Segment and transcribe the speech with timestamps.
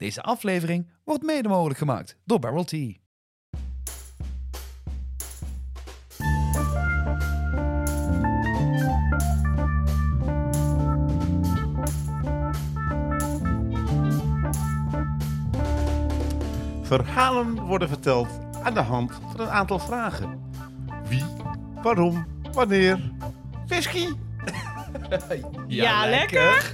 [0.00, 2.92] Deze aflevering wordt mede mogelijk gemaakt door Barrel Tea.
[16.82, 18.28] Verhalen worden verteld
[18.62, 20.52] aan de hand van een aantal vragen.
[21.08, 21.24] Wie,
[21.82, 23.12] waarom, wanneer,
[23.66, 24.06] whisky?
[25.66, 26.72] Ja, lekker.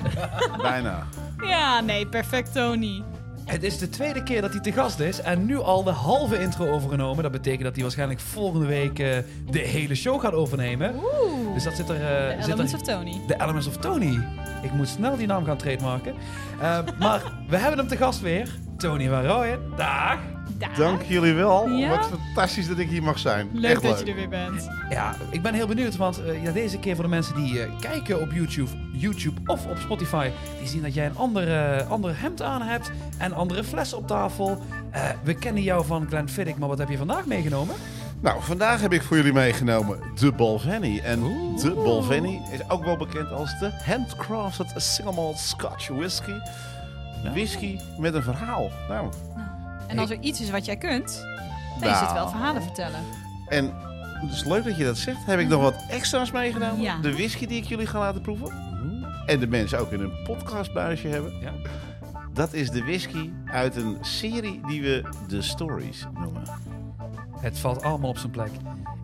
[0.62, 1.06] Bijna.
[1.40, 3.02] Ja, nee, perfect, Tony.
[3.46, 6.38] Het is de tweede keer dat hij te gast is en nu al de halve
[6.40, 7.22] intro overgenomen.
[7.22, 9.16] Dat betekent dat hij waarschijnlijk volgende week eh,
[9.50, 10.94] de hele show gaat overnemen.
[10.94, 11.54] Oeh.
[11.54, 11.94] Dus dat zit er...
[11.94, 13.20] eh, The zit Elements er of Tony.
[13.26, 14.20] The Elements of Tony.
[14.62, 16.14] Ik moet snel die naam gaan trademarken.
[16.60, 18.58] Eh, maar we hebben hem te gast weer.
[18.76, 19.60] Tony van Rooyen.
[19.76, 20.18] Dag.
[20.76, 21.68] Dank jullie wel.
[21.68, 21.88] Ja.
[21.88, 23.48] Wat fantastisch dat ik hier mag zijn.
[23.52, 24.04] Leuk Echt dat leuk.
[24.04, 24.68] je er weer bent.
[24.90, 27.70] Ja, ik ben heel benieuwd, want eh, ja, deze keer voor de mensen die eh,
[27.80, 32.42] kijken op YouTube, YouTube of op Spotify, die zien dat jij een andere, ander hemd
[32.42, 34.62] aan hebt en andere flessen op tafel.
[34.90, 37.74] Eh, we kennen jou van Glenfiddich, maar wat heb je vandaag meegenomen?
[38.20, 41.02] Nou, vandaag heb ik voor jullie meegenomen de Balvenie.
[41.02, 41.20] En
[41.62, 46.32] de Balvenie is ook wel bekend als de handcrafted single malt Scotch whisky.
[47.32, 48.70] Whisky met een verhaal.
[48.88, 49.08] Nou,
[49.86, 51.26] En als er iets is wat jij kunt,
[51.80, 52.04] dan is Nou.
[52.04, 53.00] het wel verhalen vertellen.
[53.48, 53.72] En
[54.20, 55.24] het is leuk dat je dat zegt.
[55.26, 56.80] Heb ik nog wat extra's meegenomen?
[56.80, 56.98] Ja.
[56.98, 58.64] De whisky die ik jullie ga laten proeven.
[59.26, 61.32] En de mensen ook in een podcastbuisje hebben.
[61.40, 61.52] Ja.
[62.32, 66.42] Dat is de whisky uit een serie die we The Stories noemen.
[67.40, 68.50] Het valt allemaal op zijn plek.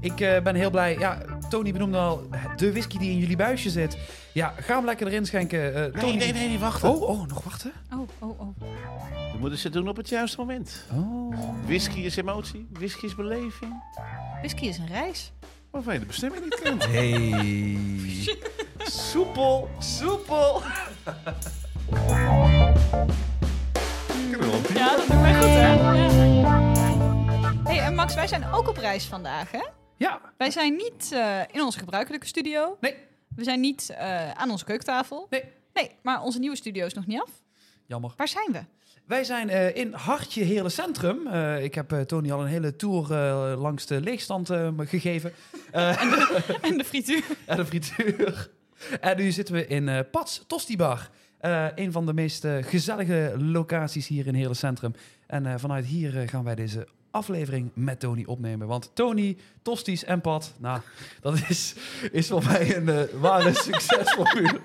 [0.00, 0.98] Ik eh, ben heel blij.
[0.98, 3.98] Ja, Tony benoemde al de whisky die in jullie buisje zit.
[4.32, 5.74] Ja, ga hem lekker erin schenken.
[5.74, 6.06] eh, Tony.
[6.06, 6.84] Nee, nee, nee, nee, wacht.
[6.84, 7.72] Oh, oh, nog wachten?
[7.92, 8.48] Oh, oh, oh.
[9.42, 10.86] Moeten ze doen op het juiste moment.
[10.92, 11.36] Oh.
[11.64, 13.82] Whisky is emotie, whisky is beleving.
[14.38, 15.32] Whisky is een reis.
[15.70, 16.86] Waarvan je de bestemming niet kent.
[16.86, 17.78] Hey.
[19.10, 20.62] soepel, soepel.
[24.74, 25.72] Ja, dat doet mij goed, hè?
[25.72, 26.72] Ja.
[27.64, 29.66] hey, en Max, wij zijn ook op reis vandaag, hè?
[29.96, 32.76] Ja, Wij zijn niet eh, in onze gebruikelijke studio.
[32.80, 32.94] nee,
[33.36, 35.26] We zijn niet eh, aan onze keukentafel.
[35.30, 35.44] nee.
[35.72, 37.30] Nee, maar onze nieuwe studio is nog niet af.
[37.86, 38.12] Jammer.
[38.16, 38.62] Waar zijn we?
[39.04, 41.26] Wij zijn eh, in Hartje Heerlen Centrum.
[41.26, 43.08] Eh, ik heb eh, Tony al een hele tour
[43.56, 45.32] langs de leegstand gegeven.
[45.70, 46.02] Eh,
[46.62, 47.24] En de frituur.
[47.46, 48.50] en de frituur.
[49.00, 51.10] En nu zitten we in Pats Tosti Bar.
[51.74, 54.94] Een van de meest gezellige locaties hier in Heerlen Centrum.
[55.26, 58.66] En vanuit hier gaan wij deze aflevering met Tony opnemen.
[58.66, 60.80] Want Tony, Tosties en Pat, nou,
[61.20, 61.74] dat is,
[62.12, 64.60] is voor mij een ware succesformule.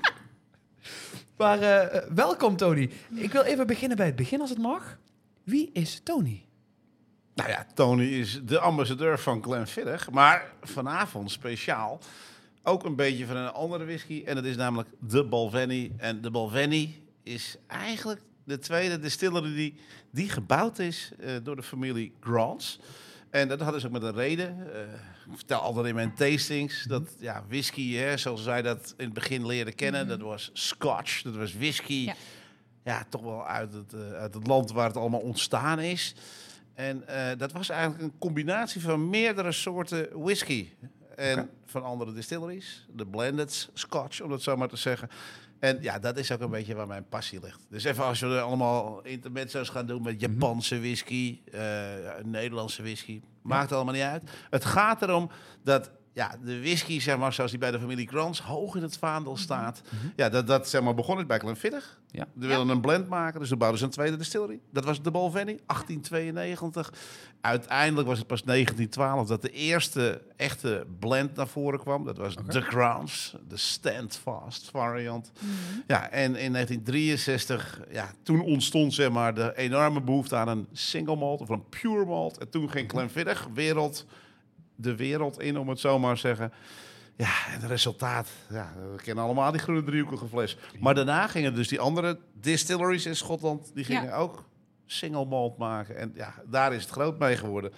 [1.38, 2.90] Maar eh, welkom Tony.
[3.14, 4.98] Ik wil even beginnen bij het begin als het mag.
[5.44, 6.46] Wie is Tony?
[7.34, 10.12] Nou ja, Tony is de ambassadeur van Glenfiddich.
[10.12, 12.00] Maar vanavond speciaal
[12.64, 14.24] ook een beetje van een andere whisky.
[14.25, 15.94] En dat is namelijk de Balvenie.
[15.98, 19.80] En de Balvenie is eigenlijk de tweede distillery die,
[20.12, 22.80] die gebouwd is eh, door de familie Grants.
[23.30, 24.74] En dat hadden ze ook met een reden.
[24.74, 24.81] Eh,
[25.35, 29.45] vertel altijd in mijn tastings dat ja, whisky, hè, zoals zij dat in het begin
[29.45, 32.03] leerden kennen, dat was Scotch, dat was whisky.
[32.05, 32.15] Ja.
[32.83, 36.15] Ja, toch wel uit het, eh, uit het land waar het allemaal ontstaan is.
[36.73, 40.69] En eh, dat was eigenlijk een combinatie van meerdere soorten whisky.
[41.15, 42.85] En van andere distilleries.
[42.91, 45.09] De blended scotch, om dat zo maar te zeggen.
[45.59, 47.59] En ja, dat is ook een beetje waar mijn passie ligt.
[47.69, 51.62] Dus even als we er allemaal intermezzo's gaan doen met Japanse whisky, eh,
[52.23, 53.22] Nederlandse whisky.
[53.41, 54.29] Maakt allemaal niet uit.
[54.50, 55.29] Het gaat erom
[55.63, 58.97] dat ja, de whisky, zeg maar, zoals die bij de familie Grants, hoog in het
[58.97, 59.81] vaandel staat.
[60.16, 62.00] Ja, dat, dat zeg maar, begon het bij Glenfiddich.
[62.11, 62.28] Ja.
[62.33, 64.59] We willen een blend maken, dus we bouwden ze een tweede distillery.
[64.72, 66.94] Dat was de Balvenie, 1892.
[67.41, 72.06] Uiteindelijk was het pas 1912 dat de eerste echte blend naar voren kwam.
[72.06, 72.35] Dat was.
[72.47, 75.31] The Crowns, de Standfast variant.
[75.33, 75.79] Mhm.
[75.88, 81.16] Ja, en in 1963, ja, toen ontstond zeg maar de enorme behoefte aan een single
[81.16, 82.38] malt of een pure malt.
[82.38, 84.06] En toen ging Glenfiddich wereld,
[84.77, 86.51] de wereld in, om het zo maar te zeggen.
[87.15, 90.57] Ja, en het resultaat, ja, we kennen allemaal die groene driehoekige fles.
[90.79, 94.15] Maar daarna gingen dus die andere distilleries in Schotland, die gingen Ja.
[94.15, 94.43] ook
[94.85, 95.97] single malt maken.
[95.97, 97.71] En ja, daar is het groot mee geworden.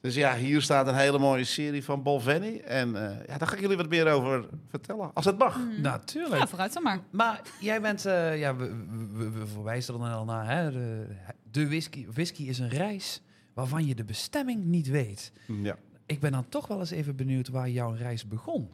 [0.00, 2.62] Dus ja, hier staat een hele mooie serie van Balvenie.
[2.62, 5.58] En eh, ja, daar ga ik jullie wat meer over vertellen, als het mag.
[5.58, 5.80] Mhm.
[5.80, 6.40] Natuurlijk.
[6.40, 7.00] Ja, vooruit dan maar.
[7.10, 8.74] Maar jij bent, eh, ja, we,
[9.12, 10.70] we, we verwijzen er dan al naar, hè?
[10.70, 11.06] De,
[11.50, 13.22] de whisky, whisky is een reis
[13.54, 15.32] waarvan je de bestemming niet weet.
[15.46, 15.76] Ja.
[16.08, 18.68] Ik ben dan toch wel eens even benieuwd waar jouw reis begon.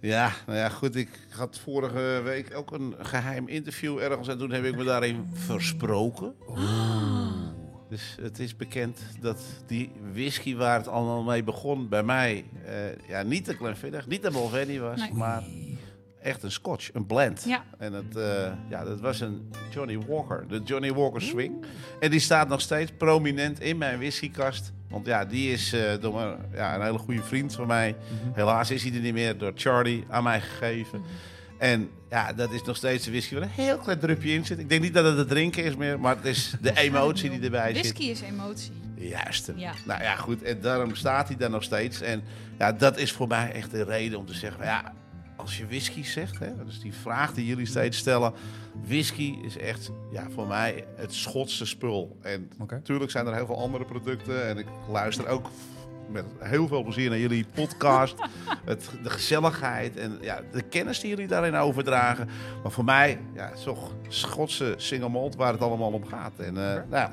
[0.00, 0.96] Ja, nou ja, goed.
[0.96, 5.26] Ik had vorige week ook een geheim interview ergens en toen heb ik me daarin
[5.32, 6.34] versproken.
[7.88, 13.08] Dus het is bekend dat die whisky waar het allemaal mee begon bij mij, eh,
[13.08, 15.12] ja, niet de Glenfiddich, niet de Balvenie was, Nee.
[15.12, 15.42] maar
[16.22, 17.44] echt een scotch, een blend.
[17.46, 17.64] Ja.
[17.78, 21.64] En het, eh, ja, dat was een Johnny Walker, de Johnny Walker Swing.
[22.00, 24.72] En die staat nog steeds prominent in mijn whiskykast.
[24.92, 27.96] Want ja, die is eh, door een, ja, een hele goede vriend van mij.
[28.32, 31.02] Helaas is hij er niet meer, door Charlie aan mij gegeven.
[31.58, 34.58] En ja, dat is nog steeds een whisky waar een heel klein drupje in zit.
[34.58, 37.40] Ik denk niet dat het het drinken is meer, maar het is de emotie die
[37.40, 37.82] erbij zit.
[37.82, 38.72] Whisky is emotie.
[38.94, 39.50] Juist.
[39.56, 39.72] Ja.
[39.84, 40.42] Nou ja, goed.
[40.42, 42.00] En daarom staat hij daar nog steeds.
[42.00, 42.22] En
[42.58, 44.92] ja, dat is voor mij echt de reden om te zeggen: ja,
[45.42, 48.32] als je whisky zegt, hè, is die vraag die jullie steeds stellen.
[48.86, 52.16] Whisky is echt ja, voor mij het Schotse spul.
[52.20, 54.48] En natuurlijk zijn er heel veel andere producten.
[54.48, 55.50] En ik luister ook
[56.10, 58.14] met heel veel plezier naar jullie podcast.
[58.64, 62.28] het, de gezelligheid en ja, de kennis die jullie daarin overdragen.
[62.62, 66.38] Maar voor mij, ja, toch Schotse single malt waar het allemaal om gaat.
[66.38, 67.10] En eh, nou,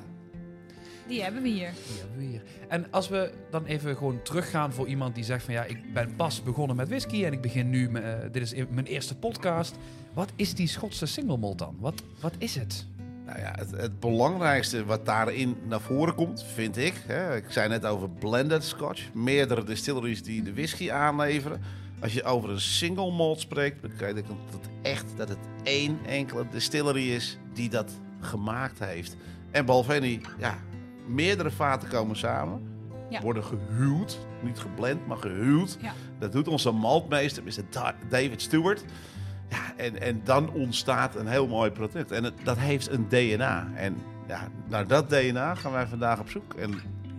[1.10, 1.72] Die hebben we hier.
[1.88, 2.42] Die hebben we hier.
[2.68, 6.16] En als we dan even gewoon teruggaan voor iemand die zegt van ja, ik ben
[6.16, 9.76] pas begonnen met whisky en ik begin nu, eh, dit is mijn eerste podcast.
[10.14, 11.76] Wat is die Schotse single malt dan?
[11.80, 12.86] Wat, wat is het?
[13.26, 16.94] Nou ja, het, het belangrijkste wat daarin naar voren komt, vind ik.
[17.06, 19.14] Hè, ik zei net over blended scotch.
[19.14, 21.62] Meerdere distilleries die de whisky aanleveren.
[22.02, 27.12] Als je over een single malt spreekt, betekent dat echt dat het één enkele distillery
[27.12, 29.16] is die dat gemaakt heeft.
[29.52, 30.58] En Balvenie, ja,
[31.10, 32.62] meerdere vaten komen samen.
[33.10, 33.22] Ja.
[33.22, 34.20] Worden gehuwd.
[34.44, 35.78] Niet geblend, maar gehuwd.
[35.82, 35.94] Ja.
[36.20, 37.64] Dat doet onze maltmeester, Mr.
[37.70, 38.84] Da- David Stewart.
[39.50, 42.12] Ja, en, en dan ontstaat een heel mooi product.
[42.12, 43.68] En het, dat heeft een DNA.
[43.76, 43.96] En
[44.28, 46.54] ja, naar dat DNA gaan wij vandaag op zoek.
[46.54, 46.74] En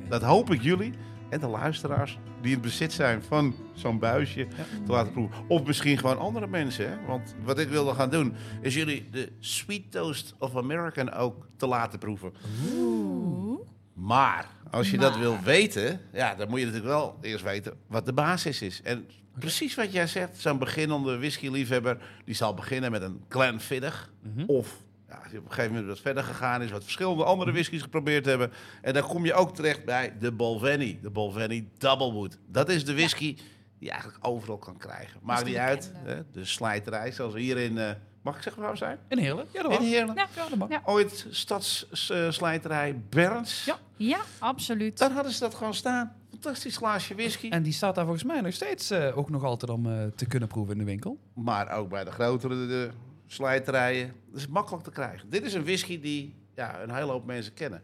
[0.08, 0.93] dat hoop ik jullie
[1.28, 4.46] en de luisteraars die in het bezit zijn van zo'n buisje
[4.86, 5.36] te laten proeven.
[5.48, 6.90] Of misschien gewoon andere mensen.
[6.90, 6.96] Hè?
[7.06, 11.66] Want wat ik wilde gaan doen, is jullie de Sweet Toast of American ook te
[11.66, 12.32] laten proeven.
[12.76, 13.60] Oeh.
[14.00, 18.06] Maar als je dat wil weten, ja, dan moet je natuurlijk wel eerst weten wat
[18.06, 18.82] de basis is.
[18.82, 19.06] En
[19.38, 24.11] precies wat jij zegt, zo'n beginnende whisky-liefhebber, die zal beginnen met een Glenfiddich.
[24.47, 24.76] Of
[25.08, 27.82] ja, als je op een gegeven moment wat verder gegaan is, wat verschillende andere whiskies
[27.82, 28.52] geprobeerd hebben.
[28.82, 32.38] En dan kom je ook terecht bij de Balvenie, de Balvenie Doublewood.
[32.46, 33.44] Dat is de whisky die
[33.79, 35.20] je eigenlijk overal kan krijgen.
[35.23, 37.91] Maakt niet uit, hè, de slijterij, zoals we hier in, eh,
[38.22, 38.99] mag ik zeggen waar we zijn?
[39.08, 39.46] In Heerlen?
[39.52, 39.88] Ja, dat In mag.
[39.88, 40.14] Heerlen.
[40.14, 40.28] Ja.
[40.37, 40.69] Ja, dat mag.
[40.69, 40.82] Ja.
[40.84, 43.64] Ooit stadsslijterij Berns.
[43.64, 43.78] Ja.
[43.96, 44.99] Ja, absoluut.
[44.99, 46.17] Daar hadden ze dat gewoon staan.
[46.31, 47.49] Fantastisch glaasje whisky.
[47.49, 50.26] En die staat daar volgens mij nog steeds eh, ook nog altijd om eh, te
[50.26, 51.19] kunnen proeven in de winkel.
[51.34, 52.90] Maar ook bij de grotere de
[53.26, 54.12] slijterijen.
[54.31, 55.31] Dat is makkelijk te krijgen.
[55.31, 57.82] Dit is een whisky die ja, een hele hoop mensen kennen.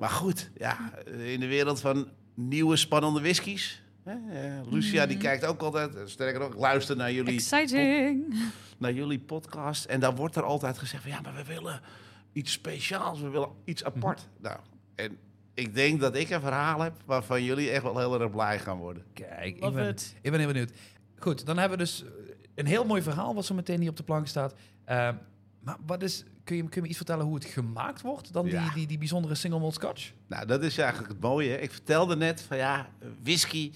[0.00, 3.82] Maar goed, ja, in de wereld van nieuwe spannende whiskies.
[4.06, 5.94] Eh, Lucia die kijkt ook altijd.
[5.94, 8.34] eh, Sterker nog, ik luister naar jullie, Exciting.
[8.78, 9.84] naar jullie podcast.
[9.84, 11.80] En daar wordt er altijd gezegd van ja, maar we willen
[12.32, 13.20] iets speciaals.
[13.20, 14.28] We willen iets apart.
[14.40, 14.58] Nou,
[14.94, 15.18] en
[15.54, 18.76] ik denk dat ik een verhaal heb waarvan jullie echt wel heel erg blij gaan
[18.78, 19.04] worden.
[19.12, 20.14] Kijk, ik ben, it.
[20.22, 20.72] ik ben heel benieuwd.
[21.18, 22.08] Goed, dan hebben we dus eh,
[22.54, 24.54] een heel mooi verhaal wat zo meteen hier op de plank staat.
[24.84, 25.10] Eh,
[25.60, 28.32] maar wat is, kun, je, kun je me iets vertellen hoe het gemaakt wordt?
[28.32, 28.62] Dan Ja.
[28.64, 30.12] die, die, die bijzondere single malt scotch?
[30.26, 31.50] Nou, dat is eigenlijk het mooie.
[31.50, 31.56] hè.
[31.56, 32.88] Ik vertelde net van ja,
[33.22, 33.72] whisky,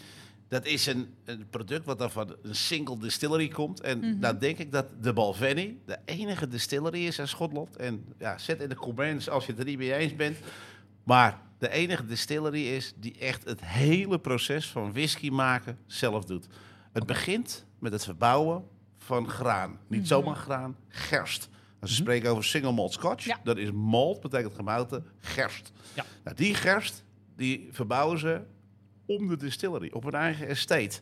[0.51, 3.81] dat is een, een product wat dan van een single distillery komt.
[3.81, 7.77] En dan denk ik dat de Balvenie de enige distillery is in Schotland.
[7.77, 10.37] En ja, zet in de comments als je het er niet mee eens bent.
[11.05, 16.47] Maar de enige distillery is die echt het hele proces van whisky maken zelf doet.
[16.93, 18.65] Het begint met het verbouwen
[18.99, 19.79] van graan.
[19.87, 21.49] Niet zomaar graan, gerst.
[21.81, 23.41] Als we spreken over single malt scotch, Ja.
[23.45, 25.73] dat is malt, betekent gemouten, gerst.
[25.95, 26.05] Ja.
[26.25, 27.05] Nou, die gerst,
[27.37, 28.41] die verbouwen ze
[29.17, 31.01] om de distillery, op hun eigen estate.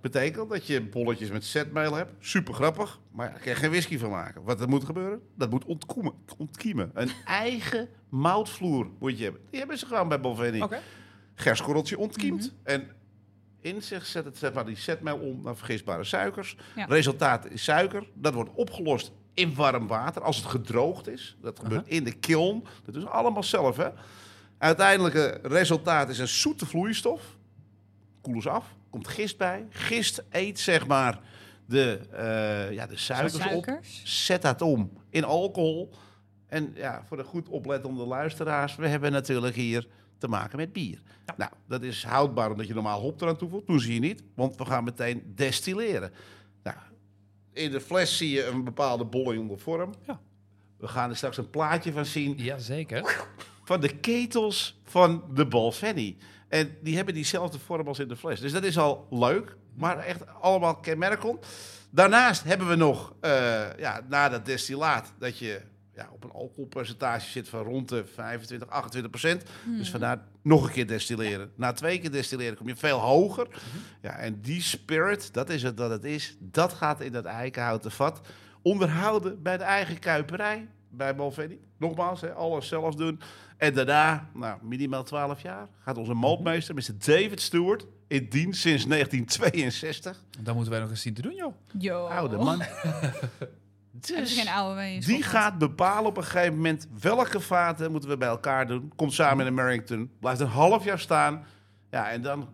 [0.00, 3.98] Betekent dat je bolletjes met zetmeel hebt, super grappig, maar daar kan je geen whisky
[3.98, 4.42] van maken.
[4.42, 5.20] Wat er moet gebeuren?
[5.36, 6.12] Dat moet ontkiemen.
[6.38, 6.90] ontkiemen.
[6.94, 7.10] Een
[7.44, 9.40] eigen moutvloer moet je hebben.
[9.50, 10.80] Die hebben ze gewoon bij Balvenie Oké.
[11.34, 12.54] gerstkorreltje ontkiemd.
[12.62, 12.88] En
[13.60, 16.56] in zich zet het zeg maar, die zetmeel om naar vergisbare suikers.
[16.76, 16.84] Ja.
[16.84, 18.06] Resultaat is suiker.
[18.14, 21.36] Dat wordt opgelost in warm water als het gedroogd is.
[21.40, 22.64] Dat gebeurt in de kiln.
[22.84, 23.76] Dat ze allemaal zelf.
[23.76, 23.88] Hè?
[24.58, 27.33] Uiteindelijke resultaat is een zoete vloeistof.
[28.24, 28.74] Koelen ze af.
[28.90, 29.66] Komt gist bij.
[29.70, 31.20] Gist eet zeg maar
[31.66, 33.78] de, eh, ja, de suikers, op.
[34.04, 35.90] Zet dat om in alcohol.
[36.46, 39.88] En ja, voor de goed oplettende luisteraars, we hebben natuurlijk hier
[40.18, 41.02] te maken met bier.
[41.36, 43.66] Nou, dat is houdbaar omdat je normaal hop eraan toevoegt.
[43.66, 46.12] Doen ze hier niet, want we gaan meteen destilleren.
[46.62, 46.76] Nou,
[47.52, 49.94] in de fles zie je een bepaalde bollende vorm.
[50.06, 50.20] Ja.
[50.76, 53.26] We gaan er straks een plaatje van zien Jazeker.
[53.64, 56.16] van de ketels van de Balvenie.
[56.54, 58.40] En die hebben diezelfde vorm als in de fles.
[58.40, 61.46] Dus dat is al leuk, maar echt allemaal kenmerkend.
[61.90, 65.60] Daarnaast hebben we nog, eh, ja, na dat destillaat, dat je
[65.94, 69.42] ja, op een alcoholpercentage zit van rond de 25, 28 procent.
[69.64, 69.78] Hmm.
[69.78, 71.52] Dus vandaar nog een keer destilleren.
[71.56, 73.48] Na twee keer destilleren kom je veel hoger.
[74.02, 76.36] Ja, en die spirit, dat is het dat het is.
[76.40, 78.20] Dat gaat in dat eikenhouten vat.
[78.62, 80.68] Onderhouden bij de eigen kuiperij.
[80.88, 81.60] Bij Balvenie.
[81.78, 83.20] Nogmaals, hè, alles zelf doen.
[83.56, 86.82] En daarna, nou, minimaal 12 jaar, gaat onze maltmeester, Mr.
[86.98, 90.24] David Stewart, in dienst sinds 1962.
[90.40, 91.54] Dan moeten wij nog eens zien te doen, joh.
[91.78, 92.06] Yo.
[92.06, 92.62] Oude man.
[94.00, 98.16] Dus geen oude in die gaat bepalen op een gegeven moment welke vaten moeten we
[98.16, 98.92] bij elkaar doen.
[98.96, 101.44] Komt samen in de Merrington, blijft een half jaar staan.
[101.90, 102.48] Ja, en dan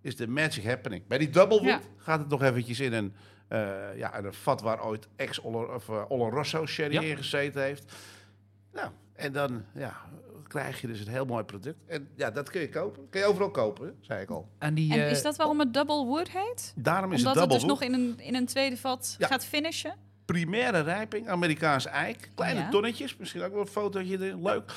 [0.00, 1.06] is de magic happening.
[1.06, 1.80] Bij die double wood Ja.
[1.96, 3.14] gaat het nog eventjes in een,
[3.48, 7.00] eh, ja, een vat waar ooit ex of eh, Oloroso sherry Ja.
[7.00, 7.92] in gezeten heeft.
[8.72, 9.96] Nou, en dan ja,
[10.48, 11.78] krijg je dus een heel mooi product.
[11.86, 13.06] En ja, dat kun je kopen.
[13.10, 14.48] Kun je overal kopen, zei ik al.
[14.58, 16.72] En, die, En eh, is dat waarom het double wood heet?
[16.76, 17.92] Daarom is Omdat het het double dus wood.
[17.92, 19.26] nog in een, in een tweede vat Ja.
[19.26, 19.94] gaat finishen?
[20.24, 22.30] primaire rijping, Amerikaans eik.
[22.34, 22.68] Kleine Ja.
[22.68, 24.72] tonnetjes, misschien ook wel een fotootje erin, leuk.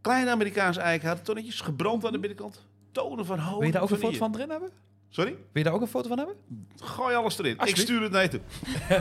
[0.00, 2.66] Kleine Amerikaans eikenhouten tonnetjes, gebrand aan de binnenkant.
[2.92, 3.56] Tonen van honing.
[3.58, 4.70] wil je daar ook een foto van erin hebben?
[5.08, 5.30] Sorry?
[5.30, 6.36] Wil je daar ook een foto van hebben?
[6.76, 7.58] Gooi alles erin.
[7.64, 8.40] Ik stuur het naar je toe.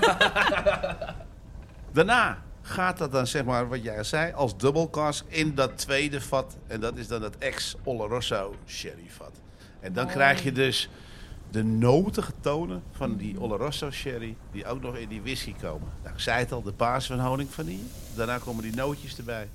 [1.93, 6.21] Daarna gaat dat dan, zeg maar, wat jij zei, als double cask in dat tweede
[6.21, 6.57] vat.
[6.67, 9.31] En dat is dan het ex-Oloroso sherry vat.
[9.79, 10.11] En dan Oh.
[10.11, 10.89] krijg je dus
[11.51, 15.87] de notige tonen van die Oloroso sherry, die ook nog in die whisky komen.
[16.03, 17.83] Nou, ik zei het al, de basis van honing vanille.
[18.15, 19.49] Daarna komen die nootjes erbij.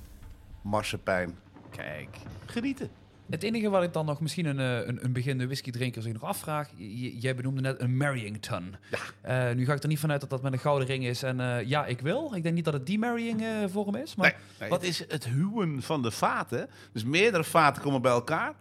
[0.61, 1.37] Marsepein.
[1.69, 2.17] Kijk.
[2.45, 2.89] Genieten.
[3.29, 6.23] Het enige wat ik dan nog misschien een, eh, een, een beginnende whiskydrinker zich nog
[6.23, 6.69] afvraag.
[6.75, 8.75] j- jij benoemde net een Marryington.
[9.21, 9.49] Ja.
[9.49, 11.23] Eh, nu ga ik er niet vanuit dat dat met een gouden ring is.
[11.23, 12.31] En eh, ja, ik wil.
[12.35, 14.15] Ik denk niet dat het die marrying eh, vorm is.
[14.15, 16.69] Maar Nee, nee, het is het huwen van de vaten.
[16.91, 18.53] Dus meerdere vaten komen bij elkaar.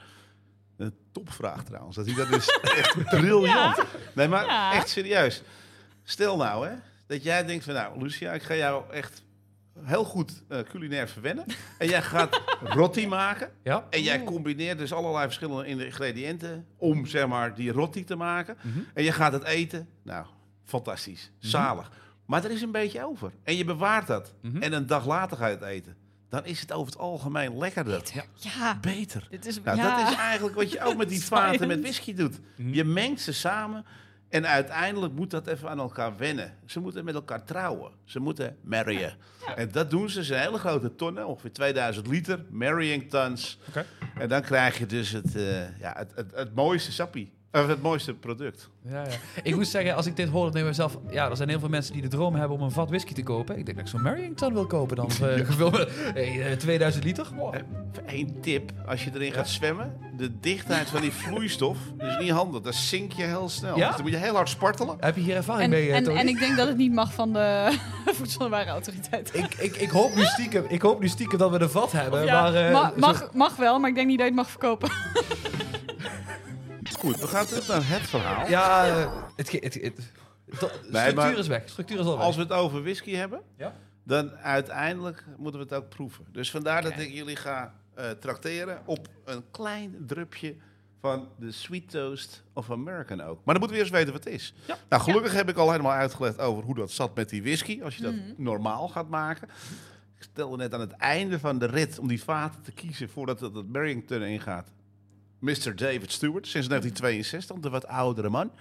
[0.77, 1.97] Een topvraag trouwens.
[1.97, 3.83] Dat, dat is echt briljant.
[4.15, 4.73] Nee, maar Ja.
[4.73, 5.43] echt serieus.
[6.05, 6.75] Stel nou hè,
[7.07, 9.23] dat jij denkt van nou Lucia, ik ga jou echt
[9.83, 11.45] heel goed eh, culinair verwennen.
[11.79, 13.51] En jij gaat rotti maken.
[13.63, 13.87] ja.
[13.91, 18.57] En jij combineert dus allerlei verschillende ingrediënten om zeg maar die rotti te maken.
[18.95, 19.89] En je gaat het eten.
[20.03, 20.27] Nou,
[20.65, 21.31] fantastisch.
[21.39, 21.91] Zalig.
[22.27, 23.33] Maar er is een beetje over.
[23.43, 24.35] En je bewaart dat.
[24.41, 24.63] Mhm.
[24.63, 25.97] En een dag later ga je het eten.
[26.29, 28.03] Dan is het over het algemeen lekkerder.
[28.15, 28.25] Ja.
[28.35, 29.27] Ja, Beter.
[29.31, 29.63] dit is...
[29.63, 29.99] Nou, ja.
[30.01, 32.41] dat is eigenlijk wat je ook met die vaten met whisky doet.
[32.57, 32.75] Mhm.
[32.75, 33.85] Je mengt ze samen.
[34.35, 36.55] En uiteindelijk moet dat even aan elkaar wennen.
[36.67, 37.93] Ze moeten met elkaar trouwen.
[38.05, 39.17] Ze moeten marryen.
[39.57, 40.15] En dat doen ze.
[40.15, 42.45] Ze zijn hele grote tonnen, ongeveer 2000 liter.
[42.51, 43.59] Marrying tons.
[44.19, 47.33] En dan krijg je dus het, eh, ja, het, het, het mooiste sappie.
[47.55, 48.69] Of het mooiste product.
[48.89, 49.07] Ja, ja.
[49.43, 50.99] Ik moet zeggen, als ik dit hoor, dan denk ik mezelf...
[51.11, 53.23] Ja, er zijn heel veel mensen die de droom hebben om een vat whisky te
[53.23, 53.59] kopen.
[53.59, 55.09] Ik denk dat ik zo'n Marryington wil kopen dan.
[55.11, 57.27] eh, gevuld met hey, eh, 2000 liter.
[57.37, 57.55] Wow.
[58.07, 59.97] Eén tip, als je erin gaat zwemmen.
[60.17, 62.61] De dichtheid van die vloeistof is niet handig.
[62.61, 63.77] Dan zink je heel snel.
[63.77, 63.87] Ja?
[63.87, 64.97] Dus dan moet je heel hard spartelen.
[65.01, 66.19] Heb je hier ervaring En, mee, eh, en, Tony?
[66.19, 67.79] en ik denk dat het niet mag van de
[68.17, 69.31] Voedsel- en Warenautoriteit.
[69.35, 72.25] Ik, ik, ik, hoop nu stiekem, ik hoop nu stiekem dat we een vat hebben.
[72.25, 74.43] Ja, maar, eh, ma- zo- mag, mag wel, maar ik denk niet dat je het
[74.43, 74.91] mag verkopen.
[77.05, 78.49] Goed, we gaan terug naar het verhaal.
[78.49, 80.13] Ja, eh, het, het,
[80.93, 81.63] structuur is weg.
[81.69, 82.27] Structuur is al weg.
[82.27, 83.75] Als we het over whisky hebben, Ja?
[84.05, 86.25] dan uiteindelijk moeten we het ook proeven.
[86.33, 90.55] Dus vandaar dat ik jullie ga eh trakteren op een klein drupje
[91.01, 93.45] van de Sweet Toast of American ook.
[93.45, 94.55] Maar dan moeten we eerst weten wat het is.
[94.67, 94.77] Ja.
[94.89, 97.81] Nou, gelukkig heb ik al helemaal uitgelegd over hoe dat zat met die whisky.
[97.83, 98.23] Als je dat Mhm.
[98.37, 99.49] normaal gaat maken.
[100.17, 103.41] Ik stelde net aan het einde van de rit om die vaten te kiezen voordat
[103.41, 104.69] het het Barrington ingaat.
[105.45, 105.77] Mr.
[105.77, 108.53] David Stewart, sinds 1962, de wat oudere man.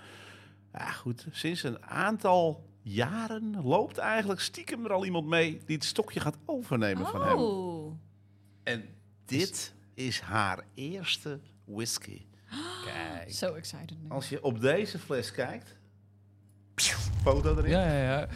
[0.74, 5.86] Ja, goed, sinds een aantal jaren loopt eigenlijk stiekem er al iemand mee die het
[5.86, 7.38] stokje gaat overnemen van hem.
[7.38, 7.94] Oh.
[8.64, 8.86] En
[9.26, 12.22] dit is haar eerste whisky.
[12.86, 13.32] Kijk.
[13.44, 14.02] So excited.
[14.02, 14.10] nu.
[14.10, 15.78] Als je op deze fles kijkt,
[17.24, 17.70] foto erin.
[17.70, 18.28] Ja, ja, ja.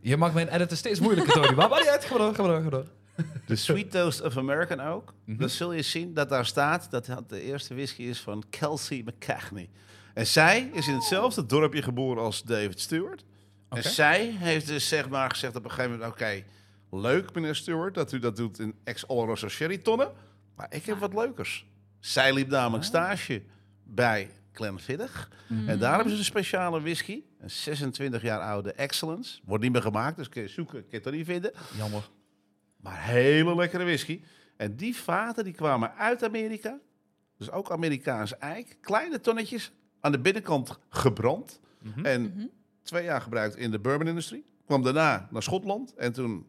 [0.00, 1.54] Je mag mijn editen steeds moeilijker, Tony.
[1.54, 2.04] Maar, maar niet uit.
[2.04, 2.92] Ga maar door, ga maar door, ga maar door.
[3.46, 5.14] De Sweet Toast of American ook.
[5.24, 5.38] Mhm.
[5.38, 9.02] Dan zul je zien dat daar staat dat het de eerste whisky is van Kelsey
[9.04, 9.68] McCagney.
[10.14, 13.24] En zij is in hetzelfde dorpje geboren als David Stewart.
[13.68, 16.10] En zij heeft dus zeg maar gezegd op een gegeven moment...
[16.12, 16.42] oké,
[16.90, 20.12] leuk meneer Stewart dat u dat doet in ex-Oloroso sherry tonnen...
[20.56, 21.66] maar ik heb wat leukers.
[22.00, 22.88] Zij liep namelijk Ah.
[22.88, 23.42] stage
[23.84, 25.28] bij Glenfiddich.
[25.66, 27.22] En daar hebben ze een speciale whisky.
[27.38, 29.40] Een 26 jaar oude Excellence.
[29.44, 31.52] Wordt niet meer gemaakt, dus kun je zoeken, kun je het er niet vinden.
[31.76, 32.08] Jammer.
[32.86, 34.22] Maar hele lekkere whisky.
[34.56, 36.78] En die vaten die kwamen uit Amerika.
[37.38, 38.76] Dus ook Amerikaans eik.
[38.80, 39.72] Kleine tonnetjes.
[40.00, 41.60] Aan de binnenkant gebrand.
[41.82, 42.06] Mhm.
[42.06, 42.50] En
[42.82, 44.44] twee jaar gebruikt in de bourbon-industrie.
[44.66, 45.94] Kwam daarna naar Schotland.
[45.94, 46.46] En toen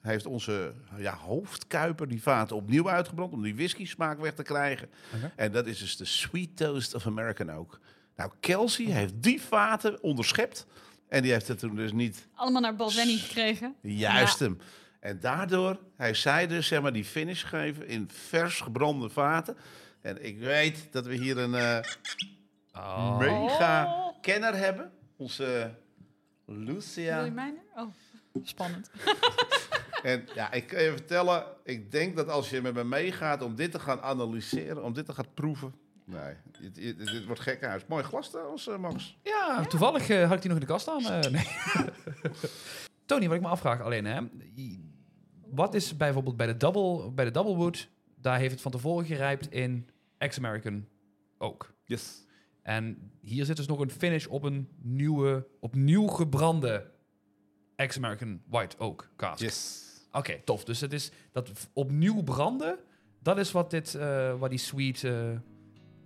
[0.00, 3.32] heeft onze ja, hoofdkuiper die vaten opnieuw uitgebrand.
[3.32, 4.88] Om die whisky smaak weg te krijgen.
[5.36, 7.80] En dat is dus de Sweet Toast of American ook.
[8.16, 10.66] Nou, Kelsey heeft die vaten onderschept.
[11.08, 13.74] En die heeft het toen dus niet Allemaal naar Balvenie gekregen.
[13.80, 14.58] Juist hem.
[15.08, 19.56] En daardoor heeft zij dus zeg maar, die finish gegeven in vers gebrande vaten.
[20.00, 21.78] En ik weet dat we hier een eh,
[22.72, 23.18] Oh.
[23.18, 24.20] mega Oh.
[24.22, 24.90] kenner hebben.
[25.16, 25.70] Onze
[26.44, 27.24] Wil Lucia.
[27.24, 27.82] je mij nu?
[27.82, 27.88] Oh,
[28.42, 28.90] spannend.
[30.02, 33.54] En ja, ik kan je vertellen, ik denk dat als je met me meegaat om
[33.54, 35.74] dit te gaan analyseren, om dit te gaan proeven.
[36.04, 37.82] Nee, dit, dit, dit wordt gekkenhuis.
[37.86, 39.16] Mooi glas trouwens, eh, Max.
[39.22, 41.04] Ja, toevallig eh, had ik die nog in de kast staan.
[41.22, 41.46] eh, nee.
[43.06, 44.20] Tony, wat ik me afvraag alleen, hè.
[45.50, 47.88] Wat is bijvoorbeeld bij de double, bij de double wood,
[48.20, 49.88] daar heeft het van tevoren gerijpt in
[50.18, 50.86] ex-American
[51.38, 51.74] oak.
[51.84, 52.26] Yes.
[52.62, 56.90] En hier zit dus nog een finish op een nieuwe, opnieuw gebrande
[57.76, 59.40] ex-American white oak cask.
[59.40, 59.86] Yes.
[60.12, 60.64] Oké, tof.
[60.64, 62.78] Dus het is dat opnieuw branden,
[63.22, 65.30] dat is wat dit, eh waar die sweet, eh,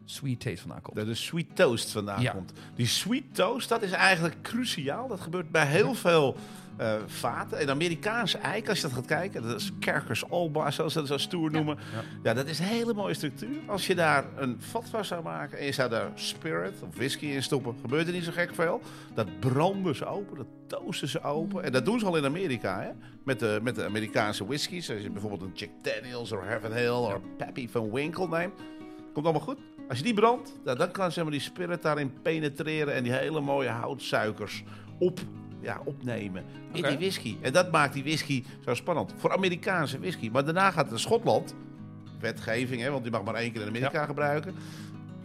[0.05, 0.97] sweet taste vandaan komt.
[0.97, 2.33] Dat de sweet toast vandaan Ja.
[2.33, 2.53] komt.
[2.75, 5.09] Die sweet toast, dat is eigenlijk cruciaal.
[5.09, 6.37] Dat gebeurt bij heel veel
[6.77, 7.59] eh, vaten.
[7.59, 11.09] En Amerikaanse eik, als je dat gaat kijken, dat is Kerkers Alba, zoals ze dat
[11.09, 11.77] zo stoer noemen.
[11.77, 12.03] Ja.
[12.23, 13.57] Ja, dat is een hele mooie structuur.
[13.67, 17.27] Als je daar een vat van zou maken en je zou daar spirit of whisky
[17.27, 18.81] in stoppen, gebeurt er niet zo gek veel.
[19.15, 21.63] Dat branden ze open, dat toosten ze open.
[21.63, 22.91] En dat doen ze al in Amerika, hè?
[23.25, 24.91] Met de, met de Amerikaanse whiskies.
[24.91, 28.55] Als je bijvoorbeeld een Jack Daniels of Heaven Hill of Pappy van Winkle neemt.
[29.13, 29.59] Komt allemaal goed.
[29.89, 33.13] Als je die brandt, dan, dan kan zeg maar, die spirit daarin penetreren en die
[33.13, 34.65] hele mooie houtsuikers
[34.99, 35.21] op,
[35.63, 37.37] ja, opnemen in die whisky.
[37.41, 39.15] En dat maakt die whisky zo spannend.
[39.17, 40.31] Voor Amerikaanse whisky.
[40.33, 41.55] Maar daarna gaat het naar Schotland.
[42.21, 44.55] Wetgeving, hè, want die mag maar één keer in Amerika gebruiken.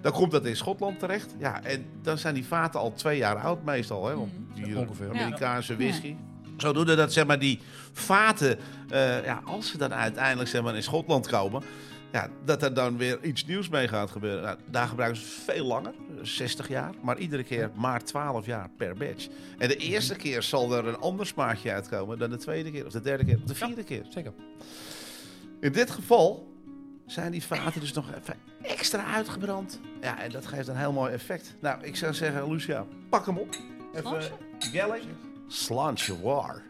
[0.01, 1.35] Dan komt dat in Schotland terecht.
[1.39, 4.07] Ja, en dan zijn die vaten al twee jaar oud meestal.
[4.07, 5.09] Hè, want die ongeveer.
[5.09, 6.15] Amerikaanse whisky.
[6.57, 7.59] Zodoende dat zeg maar, die
[7.91, 8.57] vaten,
[8.89, 11.63] eh, ja, als ze dan uiteindelijk zeg maar, in Schotland komen,
[12.11, 14.43] ja, dat er dan weer iets nieuws mee gaat gebeuren.
[14.43, 18.69] Nou, daar gebruiken ze veel langer, eh, 60 jaar, maar iedere keer maar 12 jaar
[18.77, 19.27] per batch.
[19.57, 22.91] En de eerste keer zal er een ander smaakje uitkomen dan de tweede keer, of
[22.91, 24.05] de derde keer, of de vierde keer.
[24.09, 24.33] Zeker.
[25.59, 26.47] In dit geval
[27.05, 29.79] zijn die vaten dus nog even extra uitgebrand.
[30.01, 31.55] Ja, en dat geeft een heel mooi effect.
[31.59, 33.55] Nou, ik zou zeggen, Lucia, pak hem op.
[33.93, 34.31] Even Slansje?
[34.59, 35.03] Gelling.
[35.47, 36.61] Slansje war.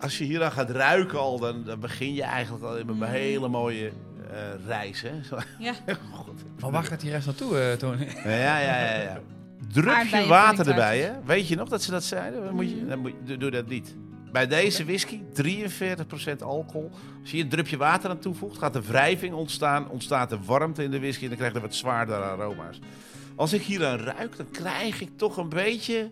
[0.00, 3.02] Als je hier aan gaat ruiken al, dan, dan begin je eigenlijk al met een
[3.02, 3.92] hele mooie
[4.30, 5.02] eh, reis.
[5.02, 5.10] Hè?
[5.58, 5.72] Ja.
[6.12, 6.42] God.
[6.60, 8.08] Maar waar gaat die rest naartoe, eh, Tony?
[8.24, 9.00] Ja, ja, ja.
[9.00, 9.20] ja.
[9.72, 11.12] Drupje Aardbeien water erbij, hè?
[11.24, 12.44] Weet je nog dat ze dat zeiden?
[12.44, 13.96] Dan moet je, dan moet je, doe, dat niet.
[14.32, 16.90] Bij deze whisky, 43% alcohol.
[17.20, 19.88] Als je hier een drupje water aan toevoegt, gaat de wrijving ontstaan.
[19.88, 22.78] Ontstaat er warmte in de whisky en dan krijg je wat zwaardere aroma's.
[23.36, 26.10] Als ik hier aan ruik, dan krijg ik toch een beetje...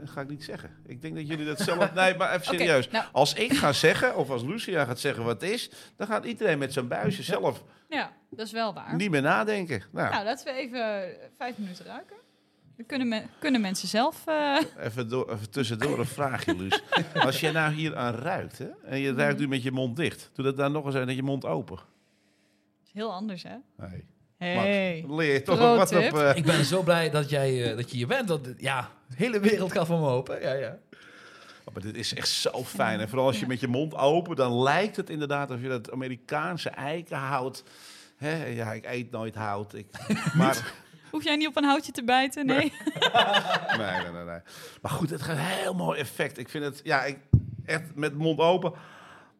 [0.00, 0.70] Dat ga ik niet zeggen.
[0.86, 1.94] Ik denk dat jullie dat zelf...
[1.94, 2.88] Nee, maar even serieus.
[2.90, 3.04] nou.
[3.12, 5.70] Als ik ga zeggen, of als Lucia gaat zeggen wat het is...
[5.96, 8.96] dan gaat iedereen met zijn buisje zelf ja, dat is wel waar.
[8.96, 9.82] niet meer nadenken.
[9.92, 12.16] Nou, Nou, laten we even eh, vijf minuten ruiken.
[12.76, 14.26] Dan kunnen, me- kunnen mensen zelf...
[14.26, 16.82] eh, Even, door, even tussendoor een vraagje, Luus.
[17.14, 20.30] Als je nou hier aan ruikt, hè, en je ruikt nu met je mond dicht,
[20.34, 21.78] doe dat dan nog eens en met je mond open.
[22.84, 23.56] is heel anders, hè?
[23.76, 24.04] Nee.
[24.44, 25.04] Hey.
[25.08, 26.18] Leer je toch nog wat op.
[26.18, 28.28] eh, Ik ben zo blij dat, jij, eh, dat je hier bent.
[28.28, 30.40] Dat, ja, de hele wereld gaat voor me open.
[30.40, 30.78] Ja, ja.
[31.64, 33.00] oh, maar dit is echt zo fijn.
[33.00, 35.90] En vooral als je met je mond open, dan lijkt het inderdaad of je dat
[35.92, 37.64] Amerikaanse eikenhout.
[38.16, 39.74] Hè, ja, ik eet nooit hout.
[39.74, 39.86] Ik,
[40.34, 40.72] maar,
[41.10, 42.46] Hoef jij niet op een houtje te bijten?
[42.46, 42.56] Nee.
[43.78, 44.40] nee, nee, nee, nee.
[44.82, 46.38] Maar goed, het gaat een heel mooi effect.
[46.38, 47.18] Ik vind het, ja, ik,
[47.64, 48.72] echt met mond open.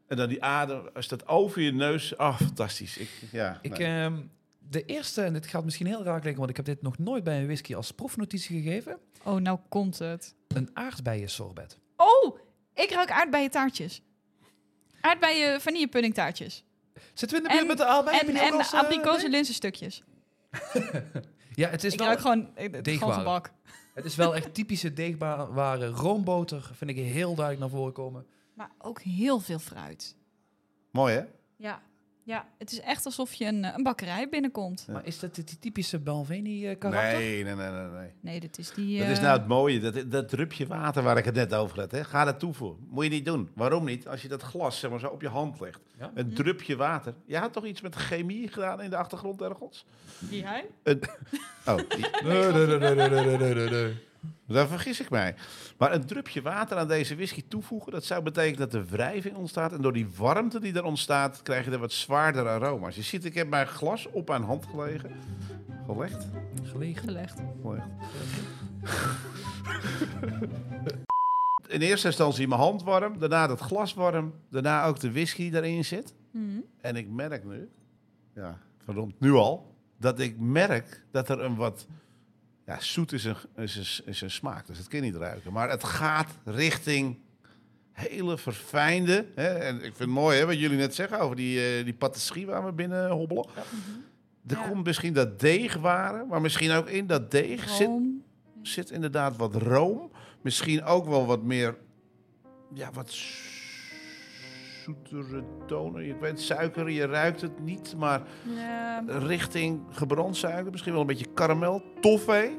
[0.08, 2.16] En dan die adem, als dat over je neus.
[2.16, 2.96] Oh, fantastisch.
[2.96, 4.28] Ik, ja, Ik, nee.
[4.70, 7.24] De eerste, en dit gaat misschien heel raar klinken, want ik heb dit nog nooit
[7.24, 8.98] bij een whisky als proefnotitie gegeven.
[9.24, 10.34] Oh, nou komt het.
[10.48, 11.78] Een aardbeien sorbet.
[11.96, 12.38] Oh,
[12.74, 14.02] ik ruik aardbeien taartjes.
[15.00, 16.64] Aardbeien vanillepuddingtaartjes.
[17.14, 18.20] Zitten we in de buurt En- met de aardbeien?
[18.20, 19.30] En, en als, abrikozen nee?
[19.30, 20.02] linsenstukjes.
[21.54, 23.52] Ja, het is, Ik wel, ruik gewoon eh, het bak.
[23.94, 26.70] het is wel echt typische deegbare roomboter.
[26.74, 28.26] Vind ik heel duidelijk naar voren komen.
[28.54, 30.16] Maar ook heel veel fruit.
[30.90, 31.24] Mooi, hè?
[31.56, 31.82] Ja.
[32.30, 34.86] Ja, het is echt alsof je een, eh, een bakkerij binnenkomt.
[34.90, 37.18] Maar is dat de typische Balvenie-karakter?
[37.18, 38.40] Nee, nee, nee, nee, nee.
[38.40, 38.98] Dat is die...
[38.98, 41.78] Dat is eh, nou het mooie, dat, dat drupje water waar ik het net over
[41.80, 41.90] had.
[41.90, 42.04] Hè.
[42.04, 42.86] Ga dat toevoegen.
[42.88, 43.50] Moet je niet doen.
[43.54, 44.08] Waarom niet?
[44.08, 45.80] Als je dat glas zeg maar, zo op je hand legt.
[45.98, 46.34] Een mhm.
[46.34, 47.14] drupje water.
[47.26, 49.86] Je had toch iets met chemie gedaan in de achtergrond ergens?
[50.18, 50.66] Die hij?
[51.66, 52.06] Oh, die...
[52.24, 54.08] nee, nee, nee, nee, nee, nee
[54.46, 55.34] daar vergis ik mij.
[55.78, 59.72] Maar een drupje water aan deze whisky toevoegen, dat zou betekenen dat er wrijving ontstaat.
[59.72, 62.96] En door die warmte die er ontstaat, krijg je er wat zwaardere aroma's.
[62.96, 65.10] Je ziet, ik heb mijn glas op mijn hand gelegen.
[65.86, 66.26] Gelegd.
[66.62, 67.02] Gelegen.
[67.02, 67.40] Gelegd.
[67.62, 67.86] Gelegd.
[71.68, 75.84] In eerste instantie mijn hand warm, daarna dat glas warm, daarna ook de whisky erin
[75.84, 76.14] zit.
[76.30, 76.60] Mhm.
[76.80, 77.68] En ik merk nu,
[78.34, 81.86] ja, verdomd, nu al, dat ik merk dat er een wat,
[82.70, 85.52] ja, zoet is een, is een, is een smaak, dus dat kun je niet ruiken.
[85.52, 87.18] Maar het gaat richting
[87.92, 89.26] hele verfijnde.
[89.34, 91.94] Hè, en ik vind het mooi hè, wat jullie net zeggen over die, eh, die
[91.94, 93.46] patisserie waar we binnen hobbelen.
[94.46, 94.68] Er Ja.
[94.68, 97.90] komt misschien dat deegwaren, maar misschien ook in dat deeg zit,
[98.62, 100.10] zit inderdaad wat room.
[100.42, 101.76] Misschien ook wel wat meer,
[102.74, 103.10] ja, wat
[105.02, 106.08] zoetere tonen.
[106.08, 108.22] Ik weet suiker, je ruikt het niet, maar
[108.56, 110.70] Ja, richting gebrand suiker.
[110.70, 112.58] Misschien wel een beetje karamel, toffee.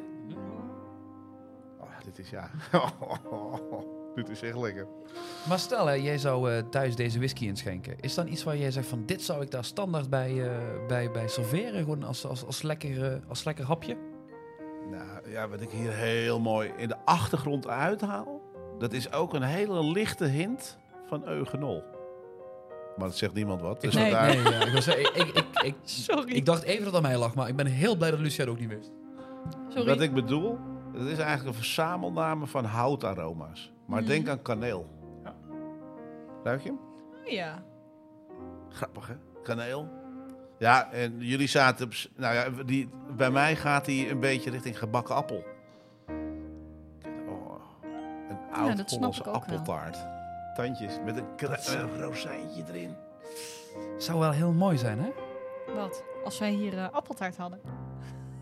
[1.79, 2.49] Oh, dit is ja.
[4.15, 4.87] dit is echt lekker.
[5.47, 7.99] Maar stel, hè, jij zou eh, thuis deze whisky inschenken.
[7.99, 11.11] Is dan iets waar jij zegt van dit zou ik daar standaard bij, eh, bij,
[11.11, 11.79] bij serveren?
[11.79, 13.97] Gewoon als, als, als, lekker, eh, als lekker hapje?
[14.91, 18.41] Nou ja, wat ik hier heel mooi in de achtergrond uithaal.
[18.77, 21.83] Dat is ook een hele lichte hint van eugenol.
[23.01, 23.81] Maar dat zegt niemand wat.
[23.81, 24.03] Dus Nee.
[24.11, 26.31] vandaar- Nee, ja, ik, ik, ik, ik, Sorry.
[26.33, 28.43] ik dacht even dat het aan mij lag, maar ik ben heel blij dat Lucia
[28.43, 28.91] het ook niet wist.
[29.69, 29.85] Sorry.
[29.87, 30.59] Wat ik bedoel,
[30.93, 33.71] het is eigenlijk een verzamelname van houtaroma's.
[33.87, 34.09] Maar Mhm.
[34.09, 34.89] denk aan kaneel.
[35.23, 35.33] Ja.
[36.43, 36.79] Ruik je hem?
[37.35, 37.63] Ja.
[38.69, 39.13] Grappig, hè?
[39.43, 39.87] Kaneel.
[40.57, 41.89] Ja, en jullie zaten...
[42.15, 45.43] Nou ja, die, bij mij gaat hij een beetje richting gebakken appel.
[47.27, 47.61] Oh,
[48.29, 49.57] een oud dat snap Hollandse ik ook wel.
[50.55, 52.95] Tandjes met een, kra- een rozijntje erin.
[53.97, 55.09] Zou wel heel mooi zijn, hè?
[55.75, 56.03] Wat?
[56.23, 57.59] Als wij hier eh, appeltaart hadden.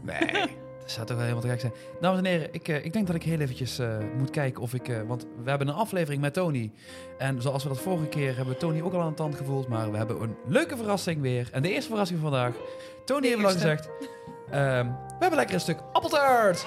[0.03, 0.19] Nee.
[0.79, 1.73] Dat zou toch wel helemaal te gek zijn.
[2.01, 4.73] Dames en heren, ik, eh, ik denk dat ik heel eventjes eh, moet kijken of
[4.73, 4.87] ik...
[4.87, 6.71] eh, want we hebben een aflevering met Tony.
[7.17, 9.67] En zoals we dat vorige keer hebben we Tony ook al aan de tand gevoeld.
[9.67, 11.49] Maar we hebben een leuke verrassing weer.
[11.51, 12.53] En de eerste verrassing van vandaag.
[13.05, 13.89] Tony heeft al gezegd...
[14.49, 16.65] ehm, we hebben lekker een stuk appeltaart.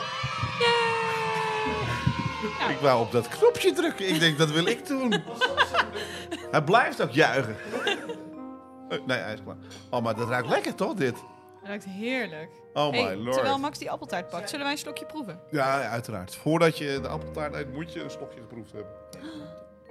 [2.71, 4.09] Ik wou op dat knopje drukken.
[4.09, 5.23] Ik denk, dat wil ik doen.
[6.51, 7.57] Hij blijft ook juichen.
[9.07, 9.57] Nee, hij is klaar.
[9.91, 11.17] Oh, maar dat ruikt lekker, toch, dit?
[11.63, 12.51] Ruikt heerlijk.
[12.75, 13.33] Oh my Hey, lord.
[13.35, 15.41] terwijl Max die appeltaart pakt, zullen wij een slokje proeven?
[15.51, 16.35] Ja, ja, uiteraard.
[16.35, 18.91] Voordat je de appeltaart eet, moet je een slokje geproefd hebben.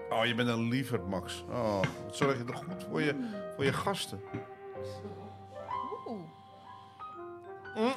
[0.10, 1.44] Oh, je bent een lieverd, Max.
[1.50, 3.16] Oh, wat zorg je toch goed voor je,
[3.56, 4.22] voor je gasten.
[7.78, 7.94] Oeh.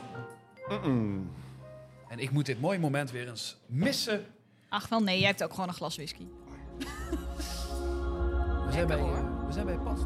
[0.69, 1.31] Mm-mm.
[2.09, 4.27] En ik moet dit mooie moment weer eens missen.
[4.75, 6.27] Ach wel nee, jij hebt ook gewoon een glas whisky.
[8.67, 9.99] We zijn bij, eh, we zijn bij Pas.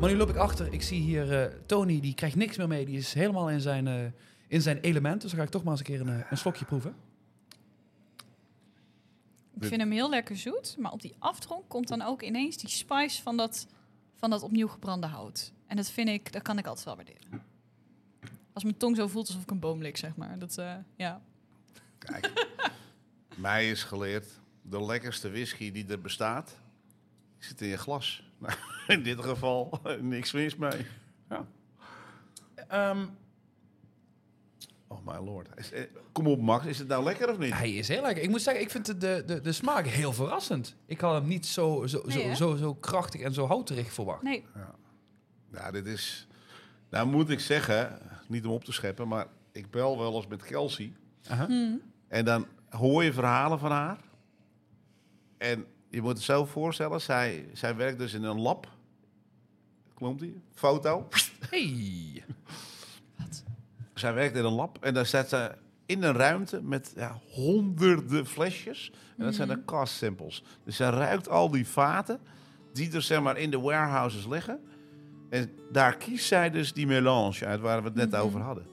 [0.00, 0.72] Maar nu loop ik achter.
[0.72, 2.84] Ik zie hier eh, Tony, die krijgt niks meer mee.
[2.84, 4.04] Die is helemaal in zijn, eh,
[4.48, 5.20] in zijn element.
[5.20, 6.94] Dus dan ga ik toch maar eens een keer een, een slokje proeven.
[9.60, 12.70] Ik vind hem heel lekker zoet, maar op die aftronk komt dan ook ineens die
[12.70, 13.66] spice van dat,
[14.14, 15.52] van dat opnieuw gebrande hout.
[15.66, 17.54] En dat vind ik, dat kan ik altijd wel waarderen.
[18.56, 20.38] Als mijn tong zo voelt alsof ik een boom lik, zeg maar.
[20.38, 21.20] Dat, eh, ja.
[21.98, 22.32] Kijk,
[23.36, 24.26] mij is geleerd,
[24.62, 26.56] de lekkerste whisky die er bestaat,
[27.38, 28.30] zit in je glas.
[28.38, 28.54] Nou,
[28.98, 30.86] in dit geval niks mis mee.
[32.68, 33.06] Ehm,
[34.88, 35.48] Oh my lord.
[35.58, 37.52] Is- eh, Kom op Max, is het nou lekker of niet?
[37.52, 38.22] hij is heel lekker.
[38.22, 40.74] Ik moet zeggen, ik vind de, de, de, smaak heel verrassend.
[40.86, 44.22] Ik had hem niet zo, zo, Nee, zo, zo, zo krachtig en zo houterig verwacht.
[44.22, 44.44] Nee,
[45.52, 46.26] Ja, dit is...
[46.90, 50.42] Nou moet ik zeggen, niet om op te scheppen, maar ik bel wel eens met
[50.42, 50.92] Kelsey.
[51.28, 51.48] Aha.
[52.08, 53.98] En dan hoor je verhalen van haar.
[55.38, 58.68] En je moet het zo voorstellen, zij, zij werkt dus in een lab.
[59.94, 60.40] Klopt die?
[60.54, 61.08] Foto.
[61.50, 62.24] Hey.
[63.94, 65.54] Zij werkt in een lab en daar staat ze
[65.86, 68.92] in een ruimte met ja, honderden flesjes.
[69.16, 70.42] En dat zijn de cast samples.
[70.64, 72.20] Dus zij ruikt al die vaten
[72.72, 74.60] die er zeg maar in de warehouses liggen.
[75.28, 78.66] En daar kiest zij dus die melange uit waar we het net over hadden.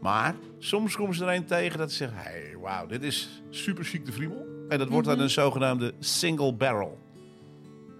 [0.00, 2.18] Maar soms komen ze er een tegen dat ze zeggen...
[2.18, 4.46] Hey, wauw, dit is super chic de friemel.
[4.68, 6.98] En dat wordt dan een zogenaamde single barrel.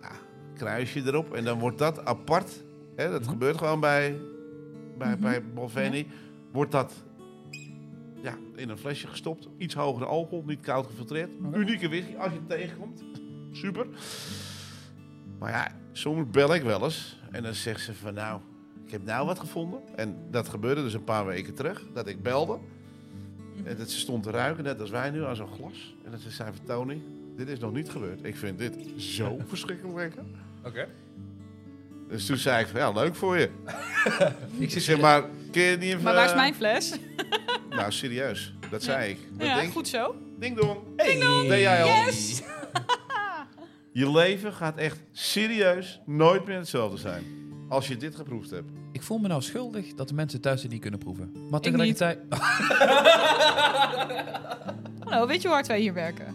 [0.01, 0.11] Ja,
[0.55, 2.65] kruis je erop en dan wordt dat apart.
[2.97, 4.21] Hè, dat gebeurt gewoon bij,
[4.99, 6.07] bij, bij Balvenie.
[6.53, 7.05] Wordt dat
[8.23, 9.49] ja, in een flesje gestopt.
[9.59, 11.31] Iets hogere alcohol, niet koud gefiltreerd.
[11.53, 13.05] Unieke whisky als je het tegenkomt.
[13.53, 13.87] Super.
[15.39, 17.19] Maar ja, soms bel ik wel eens.
[17.31, 18.41] En dan zegt ze van nou,
[18.87, 19.81] ik heb nou wat gevonden.
[19.97, 21.83] En dat gebeurde dus een paar weken terug.
[21.93, 22.59] Dat ik belde.
[23.65, 25.95] En dat ze stond te ruiken, net als wij nu, aan zo'n glas.
[26.05, 27.01] En dat ze zei van Tony,
[27.37, 28.25] dit is nog niet gebeurd.
[28.25, 30.23] Ik vind dit zo verschrikkelijk lekker.
[30.65, 30.89] Oké.
[32.09, 33.51] Dus toen zei ik van ja, leuk voor je.
[34.59, 36.03] Ik zeg maar, kun je niet even...
[36.03, 36.93] maar waar is eh, mijn fles?
[37.71, 38.55] Nou, serieus.
[38.71, 39.19] Dat zei ik.
[39.39, 40.15] Ja, denk- goed zo.
[40.39, 40.79] Ding dong.
[40.97, 41.19] Hey.
[41.49, 41.89] Deed jij al?
[41.89, 42.43] Yes!
[43.93, 47.25] Je leven gaat echt serieus nooit meer hetzelfde zijn.
[47.69, 48.71] Als je dit geproefd hebt.
[48.93, 51.33] Ik voel me nou schuldig dat de mensen thuis het niet kunnen proeven.
[51.51, 52.19] Maar Ik tegelijkertijd...
[55.05, 56.35] Hallo, weet je hoe hard wij hier werken?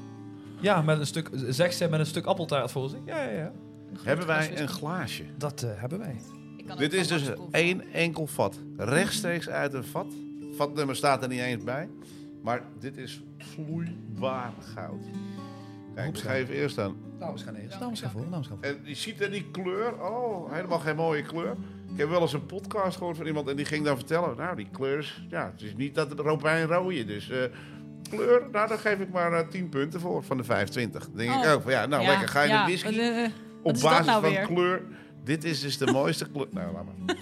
[0.60, 3.00] Ja, met een stuk, zegt ze met een stuk appeltaart voor zich.
[3.06, 3.52] Ja, ja, ja.
[4.04, 5.24] Hebben wij een glaasje.
[5.38, 6.16] Dat eh, hebben wij.
[6.78, 8.60] Dit is dus één enkel vat.
[8.78, 10.14] Rechtstreeks uit een vat.
[10.56, 11.90] Vatnummer staat er niet eens bij.
[12.44, 15.06] Maar dit is vloeibaar goud.
[15.98, 16.96] Kijk, ik even eerst aan.
[17.20, 17.80] Dames gaan eerst.
[17.80, 18.30] Dames gaan voor.
[18.30, 18.66] Dames gaan voor.
[18.66, 20.02] En je ziet er die kleur.
[20.04, 21.56] Oh, helemaal geen mooie kleur.
[21.94, 24.38] Ik heb wel eens een podcast gehoord van iemand en die ging dan vertellen.
[24.38, 25.24] Nou, die kleur is.
[25.30, 27.06] Ja, het is niet dat het robijn rode.
[27.06, 27.38] Dus eh,
[28.10, 31.04] kleur, nou, daar geef ik maar eh, 10 punten voor van de 25.
[31.06, 31.52] Dan denk ik Oh.
[31.52, 32.28] ook van ja, nou Ja, lekker.
[32.28, 33.32] Ga je ja, de whisky eh, eh,
[33.64, 34.46] op basis nou van weer?
[34.46, 34.82] kleur.
[35.28, 36.48] Dit is dus de mooiste kleur.
[36.52, 37.16] Nou, laat maar.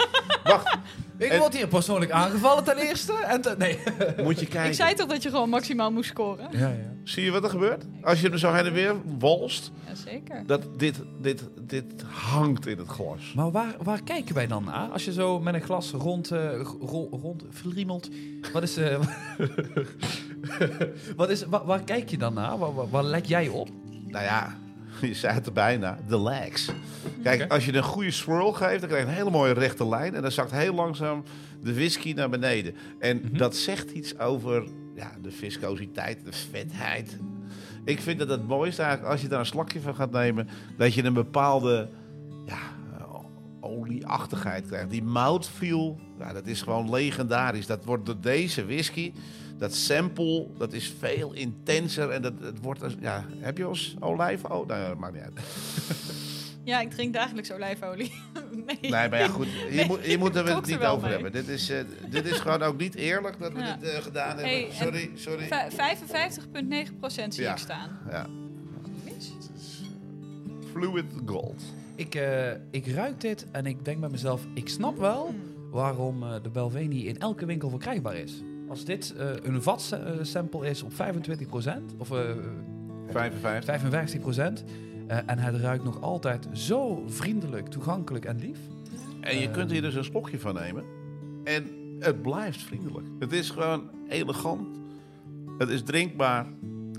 [0.44, 0.78] Wacht,
[1.18, 3.14] Ik En- word hier persoonlijk aangevallen ten eerste.
[3.14, 3.80] En ten, nee.
[4.24, 4.70] moet je kijken.
[4.70, 6.48] ik zei toch dat je gewoon maximaal moest scoren?
[6.52, 6.94] Ja, ja.
[7.04, 7.86] Zie je wat er gebeurt?
[8.02, 10.44] Als je hem zo heen en weer walst, Jazeker.
[10.46, 13.34] dat dit, dit, dit hangt in het glas.
[13.36, 14.90] Maar waar, waar kijken wij dan naar?
[14.90, 18.10] Als je zo met een glas rond, eh, ro- rond friemelt,
[18.54, 19.00] wat is, eh,
[21.16, 22.58] wat is, waar, waar kijk je dan naar?
[22.58, 23.70] Waar, waar, waar let jij op?
[24.08, 24.58] Nou ja,
[25.02, 26.70] je zei het er bijna, de legs.
[27.24, 30.16] Kijk, als je een goede swirl geeft, dan krijg je een hele mooie rechte lijn.
[30.16, 31.24] En dan zakt heel langzaam
[31.64, 32.76] de whisky naar beneden.
[33.00, 33.38] En Mhm.
[33.38, 34.64] dat zegt iets over
[34.96, 37.18] ja, de viscositeit, de vetheid.
[37.86, 40.94] Ik vind dat het mooiste eigenlijk, als je daar een slakje van gaat nemen, dat
[40.94, 41.90] je een bepaalde
[43.80, 44.90] olieachtigheid krijgt.
[44.90, 47.66] Die mouthfeel, ja, dat is gewoon legendarisch.
[47.66, 49.14] Dat wordt door deze whisky,
[49.58, 52.10] dat sample, dat is veel intenser.
[52.10, 54.66] En dat, het wordt, als- ja, heb je eens olijfolie?
[54.66, 55.40] Nou, ja, dat maakt niet uit.
[56.64, 58.12] Ja, ik drink dagelijks olijfolie.
[58.66, 58.78] nee.
[58.82, 59.48] Nee, maar ja, goed.
[59.48, 61.12] Hier, Nee, moet, hier moeten we ik het er niet over mee.
[61.14, 61.32] hebben.
[61.32, 63.78] Dit is, eh, dit is gewoon ook niet eerlijk dat we Ja.
[63.82, 65.00] dit eh, gedaan Hey, hebben.
[65.02, 65.48] en- Sorry, sorry.
[65.48, 67.52] Vij- 55,9% zie Ja.
[67.52, 67.90] ik staan.
[68.10, 68.26] Ja,
[70.72, 71.62] fluid gold.
[71.96, 75.36] Ik, eh, ik ruik dit en ik denk bij mezelf, ik snap wel Hmm.
[75.72, 78.44] waarom eh, de Belveni in elke winkel verkrijgbaar is.
[78.68, 82.20] Als dit eh, een vatsample is op 25% of eh
[83.10, 83.66] 55.
[83.66, 84.64] 55%
[85.08, 88.60] eh, en het ruikt nog altijd zo vriendelijk, toegankelijk en lief.
[89.22, 90.84] En je kunt hier dus een slokje van nemen.
[91.44, 91.66] En
[92.00, 93.08] het blijft vriendelijk.
[93.20, 94.68] Het is gewoon elegant.
[95.58, 96.46] Het is drinkbaar.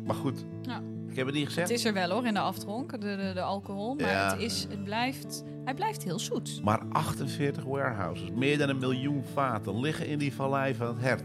[0.04, 0.82] Maar goed, Ja.
[1.16, 1.70] Ik heb het niet Het gezegd.
[1.81, 3.94] is er wel hoor, in de aftronk, de, de, de alcohol.
[3.94, 4.33] Maar Ja.
[4.33, 6.61] het, is, het, blijft, hij blijft heel zoet.
[6.64, 11.22] Maar 48 warehouses, meer dan een miljoen vaten, liggen in die vallei van het hert.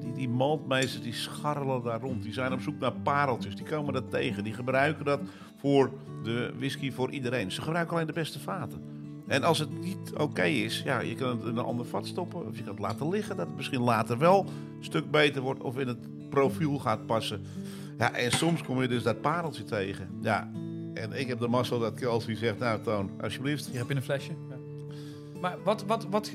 [0.00, 2.22] Die, die maltmeesters die scharrelen daar rond.
[2.22, 3.56] Die zijn op zoek naar pareltjes.
[3.56, 4.44] Die komen dat tegen.
[4.44, 5.20] Die gebruiken dat
[5.56, 5.90] voor
[6.22, 7.52] de whisky voor iedereen.
[7.52, 8.82] Ze gebruiken alleen de beste vaten.
[9.26, 12.46] En als het niet oké is, ja, je kan het in een ander vat stoppen.
[12.46, 13.36] Of je kan het laten liggen.
[13.36, 14.40] Dat het misschien later wel
[14.78, 15.60] een stuk beter wordt.
[15.62, 17.40] Of in het profiel gaat passen.
[17.98, 20.08] Ja, en soms kom je dus dat pareltje tegen.
[20.20, 20.50] Ja,
[20.94, 23.66] en ik heb de mazzel dat Kelsey zegt, nou Toon, alsjeblieft.
[23.66, 24.32] Hier heb je een flesje.
[24.48, 24.56] Ja.
[25.40, 26.30] Maar wat, wat, wat,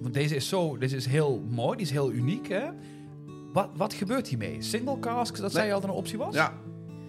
[0.00, 2.68] want deze is zo, deze is heel mooi, die is heel uniek hè.
[3.52, 4.62] Wat, wat gebeurt hiermee?
[4.62, 6.34] Single cask, dat zei je al dat een optie was?
[6.34, 6.54] Ja,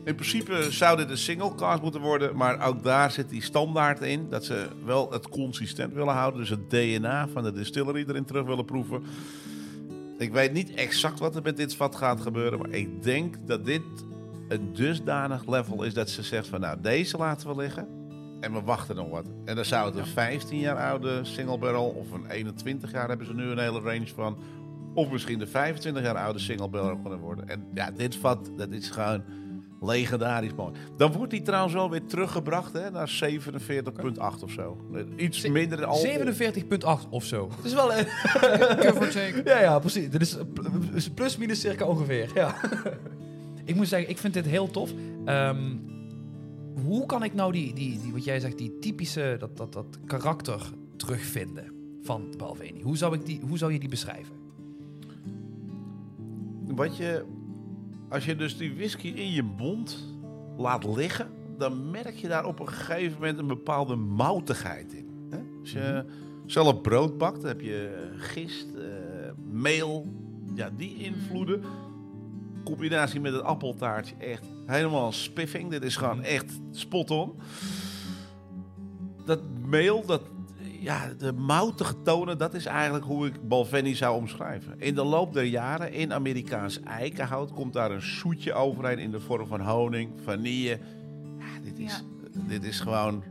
[0.04, 4.02] in principe zou dit een single cast moeten worden, maar ook daar zit die standaard
[4.02, 4.30] in.
[4.30, 8.46] Dat ze wel het consistent willen houden, dus het DNA van de distillery erin terug
[8.46, 9.04] willen proeven.
[10.22, 13.66] Ik weet niet exact wat er met dit vat gaat gebeuren, maar ik denk dat
[13.66, 13.82] dit
[14.48, 17.88] een dusdanig level is dat ze zegt van nou, deze laten we liggen
[18.40, 19.26] en we wachten nog wat.
[19.46, 23.28] En dan zou het een 15 jaar oude single barrel of een 21 jaar hebben
[23.28, 24.38] ze nu een hele range van.
[24.94, 27.48] Of misschien de 25 jaar oude single barrel kunnen worden.
[27.48, 29.24] En ja, dit vat, dat is gewoon
[29.82, 30.74] legendarisch mooi.
[30.98, 34.78] Dan wordt die trouwens wel weer teruggebracht hè, naar 47,8 of zo.
[35.16, 36.06] Iets minder al.
[36.06, 37.50] 47,8 of zo.
[37.56, 37.88] Het is wel...
[39.12, 39.42] take.
[39.46, 40.10] ja, ja, precies.
[40.10, 42.32] Dit is pl- is plus minus circa ongeveer.
[42.34, 42.56] Ja.
[43.66, 44.92] ik moet zeggen, ik vind dit heel tof.
[45.26, 45.76] Ehm,
[46.86, 50.00] hoe kan ik nou die, die, die, wat jij zegt, die typische, dat, dat, dat
[50.06, 50.62] karakter
[50.96, 52.84] terugvinden van Balvenie?
[52.84, 54.36] Hoe zou, ik die, hoe zou je die beschrijven?
[56.68, 57.26] Wat je,
[58.12, 59.98] als je dus die whisky in je mond
[60.58, 65.28] laat liggen, dan merk je daar op een gegeven moment een bepaalde moutigheid in.
[65.30, 65.38] Hè?
[65.60, 66.06] Als je
[66.46, 68.84] zelf brood bakt, dan heb je gist, eh,
[69.52, 70.08] meel,
[70.54, 71.64] ja, die invloeden.
[72.64, 75.70] Combinatie met het appeltaartje, echt helemaal spiffing.
[75.70, 77.34] Dit is gewoon echt spot on.
[79.26, 80.22] Dat meel, dat,
[80.82, 84.80] ja, de moutige tonen, dat is eigenlijk hoe ik Balvenie zou omschrijven.
[84.80, 89.20] In de loop der jaren in Amerikaans eikenhout komt daar een zoetje overheen in de
[89.20, 90.80] vorm van honing, vanille.
[91.40, 92.04] Ja, dit is,
[92.48, 93.24] dit is gewoon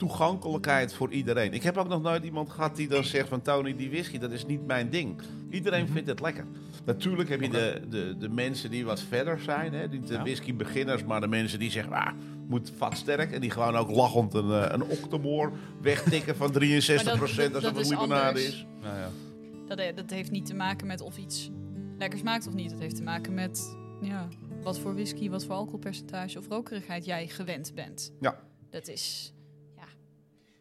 [0.00, 1.52] toegankelijkheid voor iedereen.
[1.52, 4.30] Ik heb ook nog nooit iemand gehad die dan zegt van Tony, die whisky, dat
[4.30, 5.20] is niet mijn ding.
[5.50, 6.44] Iedereen vindt het lekker.
[6.84, 10.22] Natuurlijk heb je de, de, de mensen die wat verder zijn, hè, niet de Ja.
[10.22, 12.12] whisky beginners, maar de mensen die zeggen, ah,
[12.48, 13.32] moet vatsterk.
[13.32, 15.50] En die gewoon ook lachend een, eh, een octomore
[15.82, 18.66] wegtikken van 63% Maar dat- als dat een limonade is.
[18.82, 19.08] Nou ja.
[19.68, 21.50] Dat, he- dat heeft niet te maken met of iets
[21.98, 22.70] lekker smaakt of niet.
[22.70, 24.28] Het heeft te maken met ja,
[24.62, 28.12] wat voor whisky, wat voor alcoholpercentage of rokerigheid jij gewend bent.
[28.20, 28.38] Ja.
[28.70, 29.32] Dat is...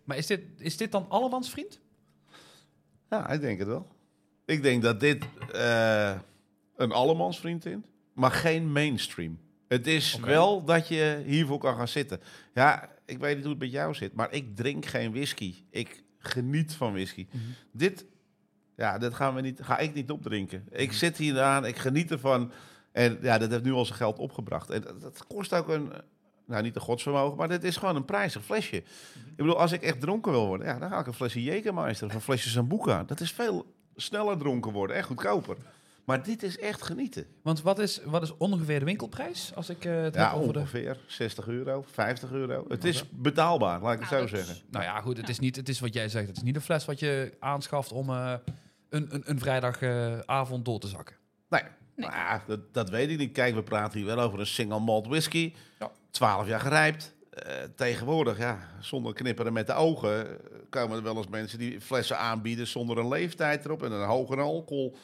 [0.09, 1.79] Maar is dit, is dit dan allemans vriend?
[3.09, 3.87] Ja, ik denk het wel.
[4.45, 6.17] Ik denk dat dit eh,
[6.75, 9.39] een allemansvriend in, maar geen mainstream.
[9.67, 12.19] Het is wel dat je hiervoor kan gaan zitten.
[12.53, 15.55] Ja, ik weet niet hoe het met jou zit, maar ik drink geen whisky.
[15.69, 17.27] Ik geniet van whisky.
[17.31, 17.43] Mhm.
[17.71, 18.05] Dit,
[18.75, 20.65] ja, dit gaan we niet, ga ik niet opdrinken.
[20.71, 20.97] Ik Mhm.
[20.97, 22.51] zit hier aan, ik geniet ervan.
[22.91, 24.69] En ja, dat heeft nu al zijn geld opgebracht.
[24.69, 25.91] En dat, dat kost ook een,
[26.49, 28.75] nou niet een godsvermogen, maar dit is gewoon een prijzig flesje.
[28.75, 32.05] Ik bedoel, als ik echt dronken wil worden, ja, dan ga ik een flesje Jägermeister
[32.05, 33.03] of een flesje Sambuca.
[33.03, 35.57] Dat is veel sneller dronken worden, echt goedkoper.
[36.05, 37.25] Maar dit is echt genieten.
[37.43, 39.51] Want wat is, wat is ongeveer de winkelprijs?
[39.55, 40.59] Als ik eh, het Ja, heb over de...
[40.59, 42.65] ongeveer 60 euro, 50 euro.
[42.67, 44.55] Het is betaalbaar, laat ik het Nou, zo zeggen.
[44.71, 46.27] Nou ja, goed, het is niet, het is wat jij zegt.
[46.27, 48.33] Het is niet een fles wat je aanschaft om eh,
[48.89, 51.15] een, een, een vrijdagavond door te zakken.
[51.49, 51.61] Nee,
[51.99, 52.09] Nee.
[52.09, 53.31] Nou dat, dat weet ik niet.
[53.31, 55.53] Kijk, we praten hier wel over een single malt whisky.
[55.79, 55.91] Ja.
[56.11, 57.15] 12 jaar gerijpt.
[57.29, 60.37] Eh, tegenwoordig, ja, zonder knipperen met de ogen,
[60.69, 64.41] komen er wel eens mensen die flessen aanbieden zonder een leeftijd erop en een hogere
[64.41, 64.95] alcohol.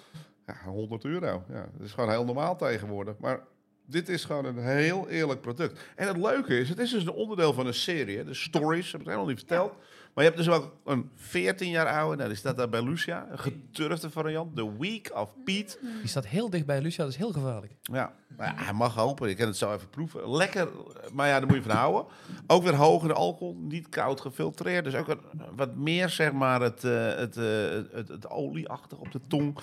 [0.45, 1.43] Ja, 100 euro.
[1.49, 3.17] Ja, dat is gewoon heel normaal tegenwoordig.
[3.17, 3.39] Maar
[3.85, 5.81] dit is gewoon een heel eerlijk product.
[5.95, 8.23] En het leuke is, het is dus een onderdeel van een serie.
[8.23, 9.73] De stories, heb ik helemaal niet verteld.
[10.15, 13.27] Maar je hebt dus ook een 14 jaar oude, nou, die staat daar bij Lucia,
[13.31, 15.77] een geturfde variant, The Week of Pete.
[15.99, 17.73] Die staat heel dicht bij Lucia, dat is heel gevaarlijk.
[17.81, 19.29] Ja, nou ja, hij mag hopen.
[19.29, 20.29] Ik kan het zo even proeven.
[20.35, 20.69] Lekker,
[21.13, 22.05] maar ja, daar moet je van houden.
[22.47, 24.83] Ook weer hogere alcohol, niet koud gefiltreerd.
[24.83, 25.17] Dus ook
[25.55, 27.45] wat meer, zeg maar, het, eh, het, eh,
[27.91, 29.57] het, het olieachtig op de tong.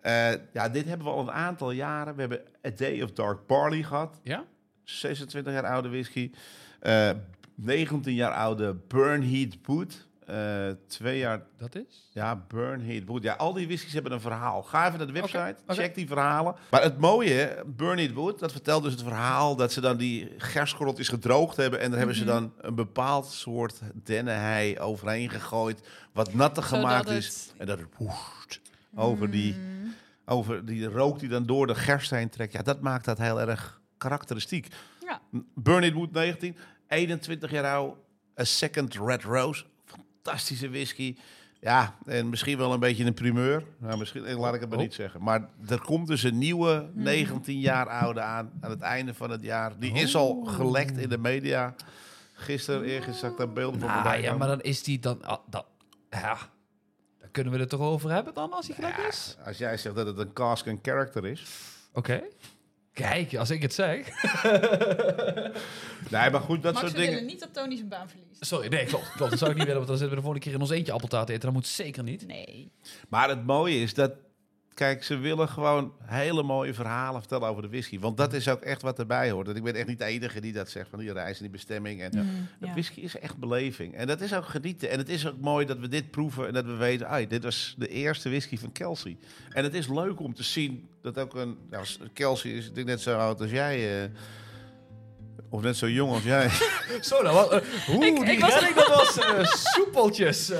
[0.00, 2.14] Eh, ja, dit hebben we al een aantal jaren.
[2.14, 4.20] We hebben A Day of Dark Barley gehad.
[4.22, 4.44] Ja?
[4.84, 6.30] 26 jaar oude whisky.
[7.62, 10.06] 19 jaar oude Burn Heat Boot.
[10.26, 12.08] Eh, twee jaar Dat is?
[12.12, 13.22] ja, Burn Heat Wood.
[13.22, 14.62] Ja, al die whiskies hebben een verhaal.
[14.62, 16.54] Ga even naar de website, check die verhalen.
[16.70, 20.32] Maar het mooie, Burn Heat Wood, dat vertelt dus het verhaal dat ze dan die
[20.38, 21.80] gerstkorreltjes gedroogd hebben.
[21.80, 22.32] En daar hebben ze Mhm.
[22.32, 25.88] dan een bepaald soort dennenhei overheen gegooid.
[26.12, 27.52] Wat natter Zodat gemaakt het- is.
[27.56, 28.60] En dat het woest
[28.94, 29.94] over die, Mm.
[30.26, 32.52] over die rook die dan door de gerst heen trekt.
[32.52, 34.68] Ja, dat maakt dat heel erg karakteristiek.
[35.06, 35.20] Ja.
[35.54, 36.56] Burn It Wood 19,
[36.88, 37.96] 21 jaar oud.
[38.40, 39.64] A Second Red Rose.
[39.84, 41.16] Fantastische whisky.
[41.60, 43.64] Ja, en misschien wel een beetje een primeur.
[43.78, 44.84] Nou, misschien eh, laat ik het maar Oh.
[44.84, 45.22] niet zeggen.
[45.22, 49.42] Maar er komt dus een nieuwe 19 jaar oude aan aan het einde van het
[49.42, 49.78] jaar.
[49.78, 51.74] Die is al gelekt in de media.
[52.32, 55.24] Gisteren, eergisteren zag ik daar beelden van Nou ja, maar dan is die dan...
[55.24, 55.66] ah, dat,
[56.10, 56.36] ja,
[57.20, 59.36] daar kunnen we het toch over hebben dan, als hij gelijk Ja, is?
[59.44, 61.44] als jij zegt dat het een cask en character is.
[61.92, 62.22] Oké.
[62.98, 64.06] Kijk, als ik het zeg...
[66.10, 67.26] Nee, maar goed, dat Max, soort we willen dingen.
[67.26, 68.46] niet dat Tony zijn baan verliest.
[68.46, 69.12] Sorry, nee, klopt.
[69.12, 69.30] klopt.
[69.30, 70.92] Dat zou ik niet willen, want dan zitten we de volgende keer in ons eentje
[70.92, 71.40] appeltaart eten.
[71.42, 72.26] Dat moet zeker niet.
[72.26, 72.70] Nee.
[73.08, 74.12] Maar het mooie is dat,
[74.78, 77.98] kijk, ze willen gewoon hele mooie verhalen vertellen over de whisky.
[77.98, 79.48] Want dat is ook echt wat erbij hoort.
[79.48, 81.50] En ik ben echt niet de enige die dat zegt van die reis en die
[81.52, 82.02] bestemming.
[82.02, 82.72] En Mm, de ja.
[82.72, 83.94] whisky is echt beleving.
[83.94, 84.90] En dat is ook genieten.
[84.90, 87.42] En het is ook mooi dat we dit proeven en dat we weten, ai, dit
[87.44, 89.16] was de eerste whisky van Kelsey.
[89.52, 92.86] En het is leuk om te zien dat ook een, nou, Kelsey is ik denk
[92.86, 94.02] net zo oud als jij.
[94.04, 94.10] eh,
[95.50, 96.48] of net zo jong als jij.
[97.00, 100.50] Zo, nou, wat, eh, Oeh, Ik- die ik was- dat was eh, soepeltjes.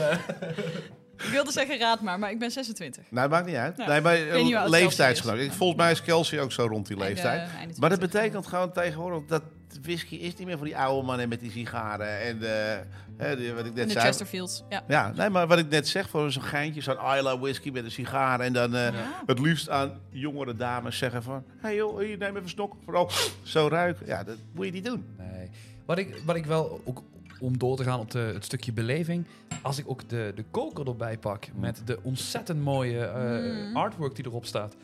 [1.18, 1.24] Eh.
[1.26, 3.04] Ik wilde zeggen raad maar, maar ik ben 26.
[3.10, 3.76] Nou, maakt niet uit.
[3.76, 3.86] Ja.
[3.88, 5.38] nee, maar eh, leeftijdsgenoot.
[5.38, 7.38] Ik- Volgens mij is Kelsey ook zo rond die leeftijd.
[7.40, 8.20] Einde- einde Maar dat 20.
[8.20, 9.42] betekent gewoon tegenwoordig dat
[9.82, 12.80] whisky is niet meer voor die oude mannen met die sigaren en de,
[13.16, 14.04] hè, die- wat ik En net de zei.
[14.04, 14.62] Chesterfields.
[14.68, 14.82] Ja.
[14.88, 17.90] Ja, nee, maar wat ik net zeg, voor zo'n geintje, zo'n Isla whisky met een
[17.90, 19.22] sigaar en dan eh, Ja.
[19.26, 23.10] het liefst aan jongere dames zeggen van, hey joh, hier, neem even een stok, vooral
[23.42, 24.06] zo ruiken.
[24.06, 25.04] Ja, dat moet je niet doen.
[25.18, 25.50] Nee.
[25.86, 27.02] Wat ik, wat ik wel, ook
[27.40, 29.26] om door te gaan op de, het stukje beleving,
[29.62, 33.26] als ik ook de, de koker erbij pak met de ontzettend mooie eh,
[33.68, 33.76] Mm.
[33.76, 34.76] artwork die erop staat.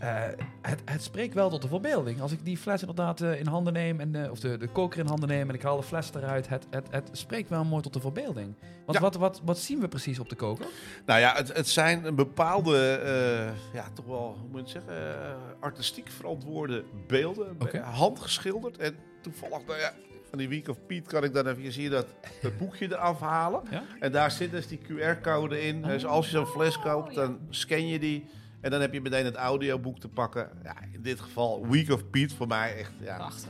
[0.00, 0.22] eh,
[0.62, 2.20] het, het spreekt wel tot de verbeelding.
[2.20, 4.98] Als ik die fles inderdaad eh, in handen neem, en, eh, of de, de koker
[4.98, 7.82] in handen neem en ik haal de fles eruit, het, het, het spreekt wel mooi
[7.82, 8.54] tot de verbeelding.
[8.84, 9.00] Want Ja.
[9.04, 10.66] wat, wat, wat zien we precies op de koker?
[11.06, 14.84] Nou ja, het, het zijn een bepaalde, eh, ja, toch wel, hoe moet je het
[14.86, 17.56] zeggen, artistiek verantwoorde beelden.
[17.82, 18.78] Handgeschilderd.
[18.78, 19.92] En toevallig, nou ja,
[20.28, 22.06] van die Week of Piet kan ik dan even hier dat,
[22.42, 23.62] dat boekje eraf halen.
[23.70, 23.82] Ja?
[24.00, 25.82] En daar zit dus die QR-code in.
[25.82, 28.24] Dus als je zo'n fles koopt, dan scan je die.
[28.60, 30.48] En dan heb je meteen het audioboek te pakken.
[30.62, 32.92] Ja, in dit geval Week of Piet voor mij echt.
[33.00, 33.48] Ja, Prachtig.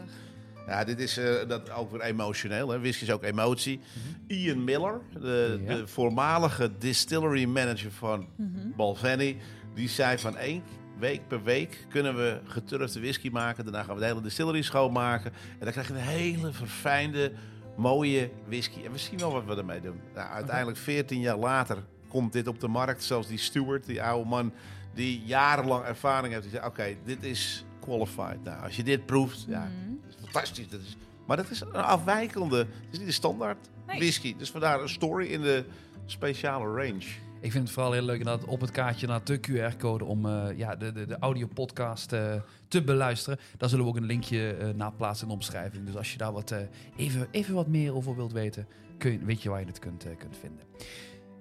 [0.67, 2.69] ja dit is eh, dat ook weer emotioneel.
[2.69, 2.79] Hè.
[2.81, 3.81] Whisky is ook emotie.
[4.27, 5.75] Ian Miller, de, Ja.
[5.75, 8.69] de voormalige distillery manager van Mhm.
[8.77, 9.37] Balvenie,
[9.75, 10.63] die zei van één
[10.99, 13.65] week per week kunnen we geturfde whisky maken.
[13.65, 15.33] Daarna gaan we de hele distillery schoonmaken.
[15.33, 17.33] En dan krijg je een hele verfijnde,
[17.77, 18.85] mooie whisky.
[18.85, 20.01] En we zien wel wat we ermee doen.
[20.15, 23.05] Nou, uiteindelijk 14 jaar later komt dit op de markt.
[23.05, 24.53] Zelfs die steward, die oude man
[24.94, 26.42] die jarenlang ervaring heeft.
[26.44, 28.44] Die zei, oké, dit is qualified.
[28.44, 29.94] Nou, als je dit proeft, ja, Mhm.
[30.03, 30.69] dat is fantastisch.
[30.69, 33.99] Dat is, maar dat is een afwijkende, het is niet de standaard Nee.
[33.99, 34.37] whisky.
[34.37, 35.65] Dus vandaar een story in de
[36.07, 37.05] speciale range.
[37.41, 40.59] Ik vind het vooral heel leuk dat op het kaartje naar de QR-code om eh,
[40.59, 42.35] ja, de, de, de audio-podcast eh,
[42.69, 43.39] te beluisteren.
[43.57, 45.87] Daar zullen we ook een linkje eh, naar plaatsen in de omschrijving.
[45.87, 46.55] Dus als je daar wat,
[46.97, 48.67] even, even wat meer over wilt weten,
[48.99, 50.65] kun je, weet je waar je het kunt, kunt vinden.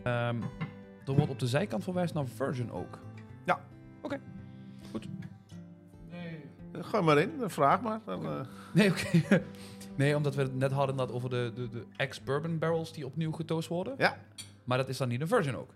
[0.04, 0.41] Ehm,
[1.06, 3.00] er wordt op de zijkant verwijst naar Virgin ook.
[3.46, 3.60] Ja.
[4.02, 4.20] Oké.
[4.91, 5.08] Goed.
[6.72, 8.00] Gooi maar in, vraag maar.
[8.06, 9.24] Dan, Nee, oké.
[9.98, 13.32] nee, omdat we het net hadden dat over de, de, de ex-bourbon barrels die opnieuw
[13.32, 13.96] getoast worden.
[13.98, 14.18] Ja.
[14.64, 15.74] Maar dat is dan niet een Virgin ook.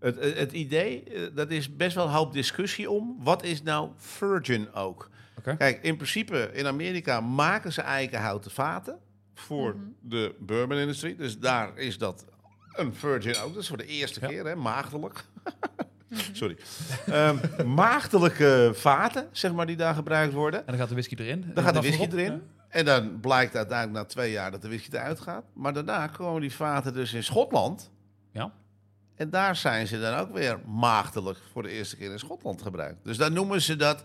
[0.00, 3.16] Het, het, het idee, eh, dat is best wel een hoop discussie om.
[3.20, 5.10] Wat is nou Virgin ook?
[5.58, 8.98] Kijk, in principe in Amerika maken ze eikenhouten vaten
[9.34, 9.84] voor Mhm.
[10.00, 11.16] de bourbon-industrie.
[11.16, 12.24] Dus daar is dat
[12.72, 13.52] een Virgin ook.
[13.54, 14.26] Dat is voor de eerste Ja.
[14.28, 15.24] keer, hè, maagdelijk.
[16.32, 16.56] Sorry.
[17.06, 17.36] Ehm,
[17.74, 20.60] maagdelijke vaten, zeg maar, die daar gebruikt worden.
[20.60, 21.50] En dan gaat de whisky erin.
[21.54, 22.42] Dan gaat de whisky erin.
[22.68, 25.44] En dan blijkt uiteindelijk na twee jaar dat de whisky eruit gaat.
[25.54, 27.90] Maar daarna komen die vaten dus in Schotland.
[29.18, 33.04] En daar zijn ze dan ook weer maagdelijk voor de eerste keer in Schotland gebruikt.
[33.04, 34.04] Dus dan noemen ze dat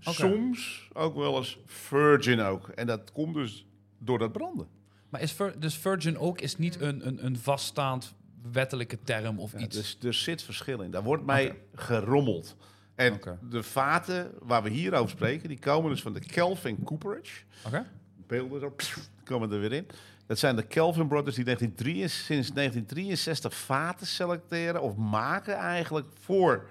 [0.00, 2.68] soms ook wel eens virgin ook.
[2.68, 3.66] En dat komt dus
[3.98, 4.66] door dat branden.
[5.08, 8.14] Maar is vir- dus Virgin ook is niet een, een, een vaststaand
[8.52, 9.76] wettelijke term of Ja, iets?
[9.76, 10.90] dus er zit verschil in.
[10.90, 11.54] Daar wordt Oké.
[11.74, 12.56] gerommeld.
[12.94, 13.20] En
[13.50, 17.42] de vaten waar we hier over spreken, die komen dus van de Kelvin Cooperage.
[17.66, 17.86] Oké.
[18.26, 19.86] beelden zo, pssst, komen er weer in.
[20.30, 26.66] Dat zijn de Kelvin Brothers die 1963, sinds 1963 vaten selecteren of maken eigenlijk voor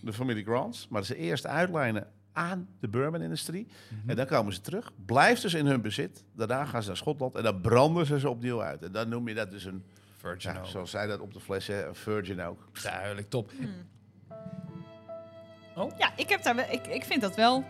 [0.00, 0.88] de familie Grants.
[0.88, 3.66] Maar ze eerst uitlijnen aan de bourbon-industrie.
[3.88, 4.10] Mhm.
[4.10, 4.92] En dan komen ze terug.
[5.06, 6.24] Blijft dus in hun bezit.
[6.36, 8.82] Daarna gaan ze naar Schotland en dan branden ze ze opnieuw uit.
[8.82, 9.84] En dan noem je dat dus een,
[10.16, 12.68] Virgin ja, zoals zij dat op de fles zeggen, een virgin ook.
[12.82, 13.52] Duidelijk, top.
[15.98, 17.64] Ja, ik, heb daar, wel- ik, ik vind dat wel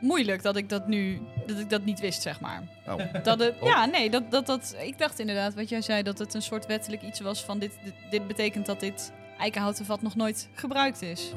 [0.00, 2.62] moeilijk dat ik dat nu dat ik dat niet wist, zeg maar.
[2.88, 3.22] Oh.
[3.22, 3.68] Dat het, Oh.
[3.68, 6.66] Ja, nee, dat, dat, dat, ik dacht inderdaad wat jij zei, dat het een soort
[6.66, 11.02] wettelijk iets was van dit, dit, dit betekent dat dit eikenhouten vat nog nooit gebruikt
[11.02, 11.32] is.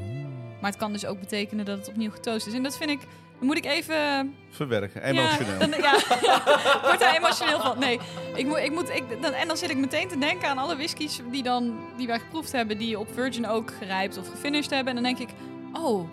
[0.61, 2.53] Maar het kan dus ook betekenen dat het opnieuw getoast is.
[2.53, 2.99] En dat vind ik,
[3.37, 4.35] dan moet ik even...
[4.49, 5.53] Verwerken, emotioneel.
[5.53, 5.95] Ja, dan, ja,
[6.75, 7.79] ik word daar emotioneel van.
[7.79, 7.99] Nee,
[8.35, 10.75] ik moet, ik moet, ik, dan, en dan zit ik meteen te denken aan alle
[10.75, 14.95] whiskies die, dan, die wij geproefd hebben, die op Virgin ook gerijpt of gefinished hebben.
[14.95, 15.35] En dan denk ik,
[15.73, 16.09] oh,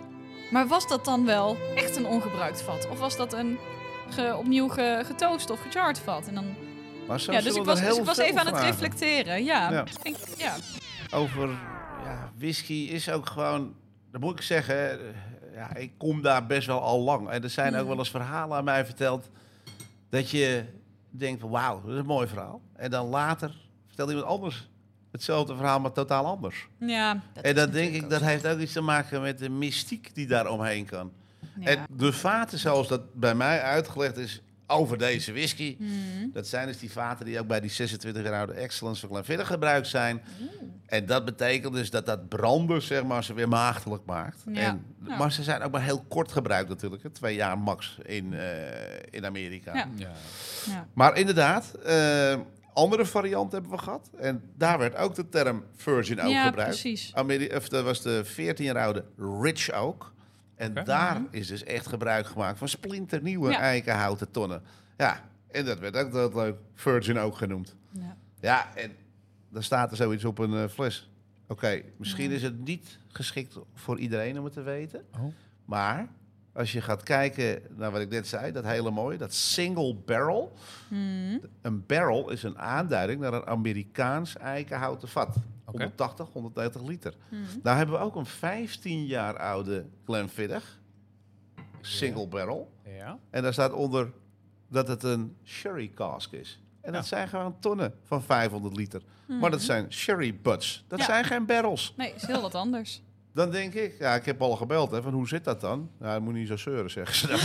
[0.51, 2.87] maar was dat dan wel echt een ongebruikt vat?
[2.89, 3.57] Of was dat een
[4.09, 6.27] ge- opnieuw ge, getoast of gecharred vat?
[6.27, 6.45] En dan,
[7.07, 9.43] maar zo ja, dus zullen ik was, heel dus ik was even aan het reflecteren.
[9.43, 9.83] Ja, Ja.
[10.01, 10.55] Vind ik- ja.
[11.11, 11.49] over
[12.03, 13.75] ja, whisky is ook gewoon,
[14.11, 15.05] dat moet ik zeggen, eh,
[15.53, 17.29] ja, ik kom daar best wel al lang.
[17.29, 17.87] En er zijn ook Mm.
[17.87, 19.29] wel eens verhalen aan mij verteld
[20.09, 20.65] dat je
[21.09, 22.61] denkt van wauw, dat is een mooi verhaal.
[22.75, 23.55] En dan later
[23.87, 24.69] vertelt iemand anders
[25.11, 26.67] hetzelfde verhaal, maar totaal anders.
[26.79, 30.15] ja dat en dat denk ik, dat heeft ook iets te maken met de mystiek
[30.15, 31.11] die daar omheen kan.
[31.59, 31.67] Ja.
[31.67, 35.91] En de vaten zoals dat bij mij uitgelegd is over deze whisky, Mhm.
[36.33, 39.47] dat zijn dus die vaten die ook bij die 26 jaar oude Excellence van Glenfiddich
[39.47, 40.21] gebruikt zijn.
[40.85, 44.43] En dat betekent dus dat dat branden, zeg maar, ze weer maagdelijk maakt.
[44.51, 44.61] Ja.
[44.61, 45.17] En, Ja.
[45.17, 47.03] Maar ze zijn ook maar heel kort gebruikt natuurlijk.
[47.03, 47.09] hè.
[47.09, 48.45] Twee jaar max in, eh,
[49.09, 49.73] in Amerika.
[49.75, 49.87] Ja.
[49.95, 50.11] Ja.
[50.67, 50.87] Ja.
[50.93, 52.35] Maar inderdaad, eh,
[52.77, 54.09] andere variant hebben we gehad.
[54.17, 56.69] En daar werd ook de term virgin ook ja, gebruikt.
[56.81, 57.15] precies.
[57.15, 59.05] Ameri of dat was de 14 jaar oude
[59.41, 60.13] Rich Oak.
[60.55, 63.59] En daar is dus echt gebruik gemaakt van splinternieuwe Ja.
[63.59, 64.61] eikenhouten tonnen.
[64.97, 67.75] Ja, en dat werd ook dat leuk Virgin Oak genoemd.
[67.91, 68.17] Ja.
[68.39, 68.91] Ja, en
[69.49, 71.09] dan staat er zoiets op een eh, fles.
[71.47, 72.35] Oké, misschien Ja.
[72.35, 75.05] is het niet geschikt voor iedereen om het te weten.
[75.13, 75.33] Oh.
[75.65, 76.07] Maar
[76.57, 80.53] als je gaat kijken naar wat ik net zei, dat hele mooie, dat single barrel.
[80.89, 81.37] Mhm.
[81.61, 85.27] Een barrel is een aanduiding naar een Amerikaans eikenhouten vat.
[85.65, 85.77] Oké.
[85.77, 87.13] 180, 130 liter.
[87.29, 87.41] Mhm.
[87.63, 90.79] Daar hebben we ook een 15 jaar oude Glenfiddich.
[91.81, 92.71] Single barrel.
[92.85, 93.19] Ja.
[93.29, 94.11] En daar staat onder
[94.69, 96.61] dat het een sherry cask is.
[96.81, 97.07] En dat Ja.
[97.07, 99.01] zijn gewoon tonnen van 500 liter.
[99.27, 100.85] Maar dat zijn sherry butts.
[100.87, 100.99] Dat.
[100.99, 101.05] Ja.
[101.05, 101.93] zijn geen barrels.
[101.97, 103.01] Nee, is heel wat anders.
[103.37, 105.89] Dan denk ik, ja, ik heb al gebeld, hè, van hoe zit dat dan?
[105.99, 107.37] Je moet niet zo zeuren, zeggen ze dan.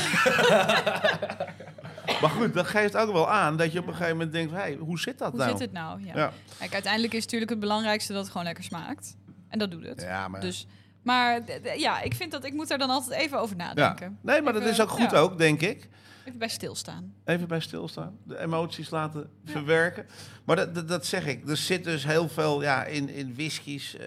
[2.20, 4.76] maar goed, dat geeft ook wel aan dat je op een gegeven moment denkt, hey,
[4.80, 5.51] hoe zit dat Hoe nou?
[5.51, 6.05] zit het nou?
[6.05, 6.12] Ja.
[6.14, 6.32] Ja.
[6.59, 9.16] Kijk, uiteindelijk is natuurlijk het belangrijkste dat het gewoon lekker smaakt.
[9.49, 10.01] En dat doet het.
[10.01, 10.40] Ja, maar...
[10.40, 10.66] Dus,
[11.03, 11.40] maar
[11.76, 13.64] ja, ik vind dat ik moet er dan altijd even over ja.
[13.64, 14.18] nadenken.
[14.20, 15.88] Nee, maar dat is ook goed ook, denk ik.
[16.24, 17.14] Even bij stilstaan.
[17.24, 18.18] Even bij stilstaan.
[18.24, 20.06] De emoties laten verwerken.
[20.44, 21.48] Maar dat, dat, dat zeg ik.
[21.48, 24.06] Er zit dus heel veel ja, in, in whiskies eh,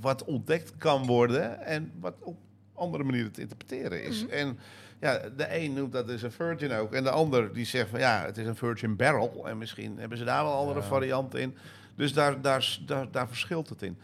[0.00, 1.60] wat ontdekt kan worden.
[1.60, 2.36] En wat op
[2.74, 4.22] andere manieren te interpreteren is.
[4.24, 4.32] Mhm.
[4.32, 4.58] En
[5.00, 6.92] ja, de een noemt dat dus een virgin ook.
[6.92, 9.48] En de ander die zegt van ja, het is een virgin barrel.
[9.48, 10.86] En misschien hebben ze daar wel andere Ja.
[10.86, 11.56] varianten in.
[11.96, 13.98] Dus daar, daar, daar, daar verschilt het in.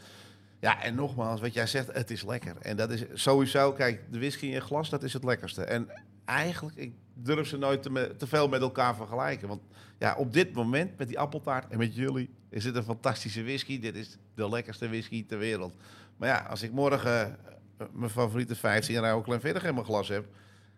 [0.61, 2.57] Ja, en nogmaals, wat jij zegt, het is lekker.
[2.61, 5.65] En dat is sowieso, kijk, de whisky in glas, dat is het lekkerste.
[5.65, 5.89] En
[6.25, 6.93] eigenlijk, ik
[7.25, 9.49] durf ze nooit te, me- te veel met elkaar vergelijken.
[9.49, 9.63] Want
[9.99, 13.81] ja, op dit moment met die appeltaart en met jullie is het een fantastische whisky.
[13.81, 15.75] Dit is de lekkerste whisky ter wereld.
[16.17, 17.39] Maar ja, als ik morgen
[17.79, 20.27] eh, mijn favoriete 15 jaar oude Glenfiddich in mijn glas heb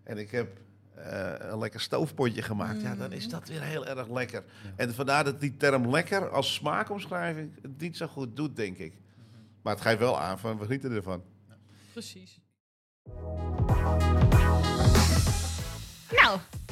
[0.03, 0.59] en ik heb
[0.95, 4.45] eh, een lekker stoofpotje gemaakt, ja, dan is dat weer heel erg lekker.
[4.76, 8.92] En vandaar dat die term lekker als smaakomschrijving het niet zo goed doet, denk ik.
[9.62, 11.22] Maar het geeft wel aan van we genieten ervan.
[11.92, 12.40] Precies.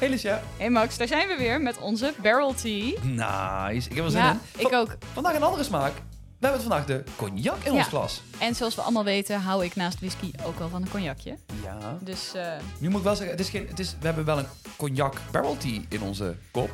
[0.03, 0.43] Hey Licia.
[0.57, 2.93] hey Max, daar zijn we weer met onze Barrel Tea.
[3.03, 3.89] Nice.
[3.91, 4.67] Ik heb er zin Ja, in.
[4.67, 4.97] ik ook.
[5.13, 5.93] Vandaag een andere smaak.
[6.39, 7.79] We hebben vandaag de cognac in Ja.
[7.79, 8.23] ons glas.
[8.39, 11.37] En zoals we allemaal weten, hou ik naast whisky ook wel van een cognacje.
[11.63, 11.99] Ja.
[12.01, 14.39] Dus eh, Nu moet ik wel zeggen, het is geen, het is, we hebben wel
[14.39, 14.47] een
[14.77, 16.71] cognac barrel tea in onze kop.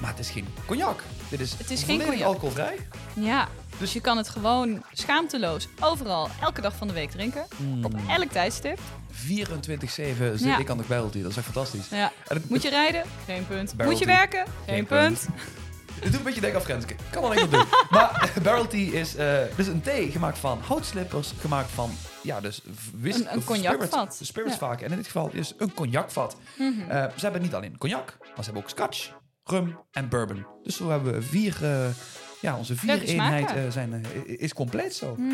[0.00, 1.02] Maar het is geen cognac.
[1.28, 2.22] Dit is, Het is geen cognac.
[2.22, 2.76] alcoholvrij.
[3.14, 3.48] ja,
[3.78, 7.46] dus je kan het gewoon schaamteloos overal, elke dag van de week drinken.
[7.82, 8.78] Op elk tijdstip.
[9.26, 9.26] 24-7
[10.34, 10.58] zit Ja.
[10.58, 11.22] ik aan de barrel tea.
[11.22, 11.88] Dat is echt fantastisch.
[11.88, 12.12] Ja.
[12.28, 13.02] Het, Moet je rijden?
[13.26, 13.74] Geen punt.
[13.84, 14.44] Moet je werken?
[14.66, 15.26] Geen, punt.
[15.98, 16.94] Het doet een beetje denken aan Frenske.
[17.10, 17.64] Kan wel enkel doen.
[17.90, 21.32] maar barrel tea is dus is een thee gemaakt van houtslippers.
[21.40, 21.90] Gemaakt van,
[22.22, 22.62] ja, dus
[23.00, 23.20] whisky.
[23.22, 23.90] Een- een cognacvat.
[23.90, 24.58] Spirits, spirits Ja.
[24.58, 24.80] vaak.
[24.80, 26.36] En in dit geval is een cognacvat.
[26.58, 29.10] Eh, ze hebben niet alleen cognac, maar ze hebben ook scotch,
[29.44, 30.46] rum en bourbon.
[30.62, 31.86] Dus zo hebben we vier, eh,
[32.40, 35.14] ja, onze vier eenheid eh, zijn, eh, is compleet zo.
[35.18, 35.32] Mhm.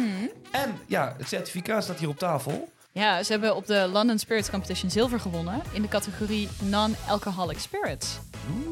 [0.51, 2.72] En ja, het certificaat staat hier op tafel.
[2.95, 8.19] Ja, ze hebben op de London Spirits Competition zilver gewonnen in de categorie Non-Alcoholic Spirits.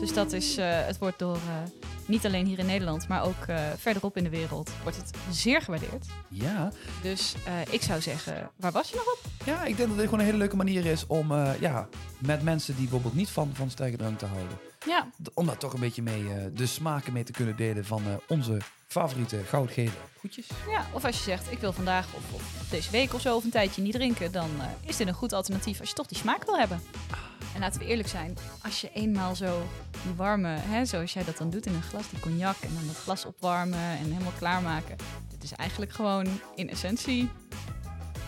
[0.00, 1.70] Dus dat is, eh, het wordt door eh,
[2.06, 5.62] niet alleen hier in Nederland, maar ook eh, verderop in de wereld, wordt het zeer
[5.62, 6.06] gewaardeerd.
[6.28, 6.72] Ja.
[7.02, 7.34] Dus
[7.70, 9.18] ik zou zeggen, waar was je nog op?
[9.44, 12.74] ja, ik denk dat dit gewoon een hele leuke manier is om ja, met mensen
[12.74, 14.58] die bijvoorbeeld niet van, van sterke drank te houden.
[14.86, 18.02] Ja, Om daar toch een beetje mee eh, de smaken mee te kunnen delen van
[18.06, 20.46] eh, onze favoriete goudgele goedjes.
[20.68, 23.44] ja, of als je zegt, ik wil vandaag of, of deze week of zo of
[23.44, 26.18] een tijdje niet drinken, dan eh, is dit een goed alternatief als je toch die
[26.18, 26.82] smaak wil hebben.
[27.54, 29.62] En laten we eerlijk zijn, als je eenmaal zo
[30.04, 32.86] die warme, hè, zoals jij dat dan doet in een glas, die cognac en dan
[32.86, 34.96] dat glas opwarmen en helemaal klaarmaken.
[35.30, 37.28] Dit is eigenlijk gewoon in essentie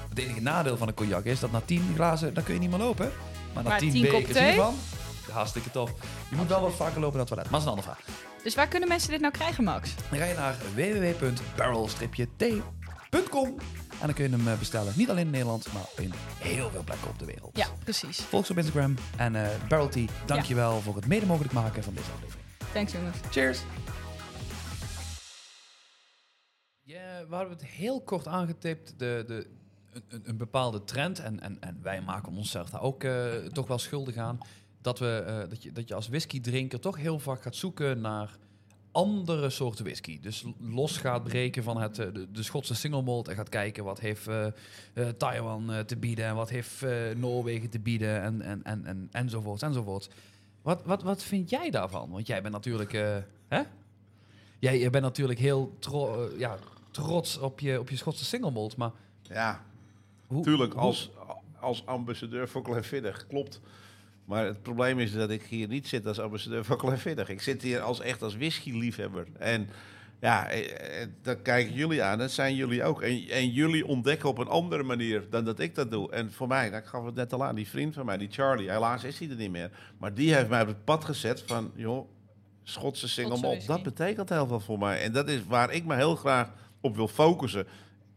[0.09, 2.71] Het enige nadeel van een cognac is dat na 10 glazen, dan kun je niet
[2.71, 3.13] meer lopen.
[3.55, 4.55] Maar na Maar 10 10 kop bekers thee?
[5.33, 5.91] Hartstikke tof.
[6.31, 8.17] Je moet wel wat vaker lopen dan het toilet, maar dat is een andere vraag.
[8.43, 9.95] Dus waar kunnen mensen dit nou krijgen, Max?
[10.11, 13.55] Dan ga je naar www.barrel-t.com
[14.01, 14.93] en dan kun je hem eh, bestellen.
[14.97, 17.57] Niet alleen in Nederland, maar in heel veel plekken op de wereld.
[17.57, 18.21] Ja, precies.
[18.21, 21.95] Volg ze op Instagram en eh Barrel Tea, dankjewel voor het mede mogelijk maken van
[21.95, 22.45] deze aflevering.
[22.73, 23.17] Thanks jongens.
[23.31, 23.59] Cheers!
[26.83, 29.47] Ja, we hadden het heel kort aangetipt, de, de,
[29.93, 31.19] een, een- een bepaalde trend.
[31.19, 34.39] En, en, en wij maken onszelf daar ook eh, toch wel schuldig aan.
[34.85, 38.37] Dat, we, eh, dat, je, dat je als whisky-drinker toch heel vaak gaat zoeken naar
[38.93, 40.21] andere soorten whisky.
[40.21, 43.85] Dus los gaat breken van het, eh, de, de Schotse single malt en gaat kijken
[43.85, 46.85] wat heeft eh, Taiwan te bieden en wat heeft
[47.17, 50.09] Noorwegen te bieden en, en, en, en, enzovoorts enzovoorts.
[50.63, 52.11] Wat, wat, wat vind jij daarvan?
[52.11, 52.93] Want jij bent natuurlijk,
[53.49, 53.63] hè?
[54.59, 56.59] Jij, jij bent natuurlijk heel tro- ja,
[56.91, 58.91] trots op je, op je Schotse single malt, maar
[59.23, 59.65] Ja,
[60.27, 61.11] hoe, Tuurlijk, hoe- als,
[61.61, 63.61] als ambassadeur voor Glenfiddich, klopt.
[64.25, 67.29] Maar het probleem is dat ik hier niet zit als ambassadeur voor Glenfiddich.
[67.29, 69.27] Ik zit hier als, echt als whisky-liefhebber.
[69.39, 69.69] En
[70.21, 73.03] ja, eh, eh, dat kijken jullie aan, dat zijn jullie ook.
[73.03, 76.11] En, en jullie ontdekken op een andere manier dan dat ik dat doe.
[76.11, 78.31] En voor mij, nou, ik gaf het net al aan, die vriend van mij, die
[78.31, 79.71] Charlie, helaas is hij er niet meer.
[79.99, 82.09] Maar die heeft mij op het pad gezet van, joh,
[82.63, 85.03] Schotse single malt, dat betekent heel veel voor mij.
[85.03, 87.67] En dat is waar ik me heel graag op wil focussen.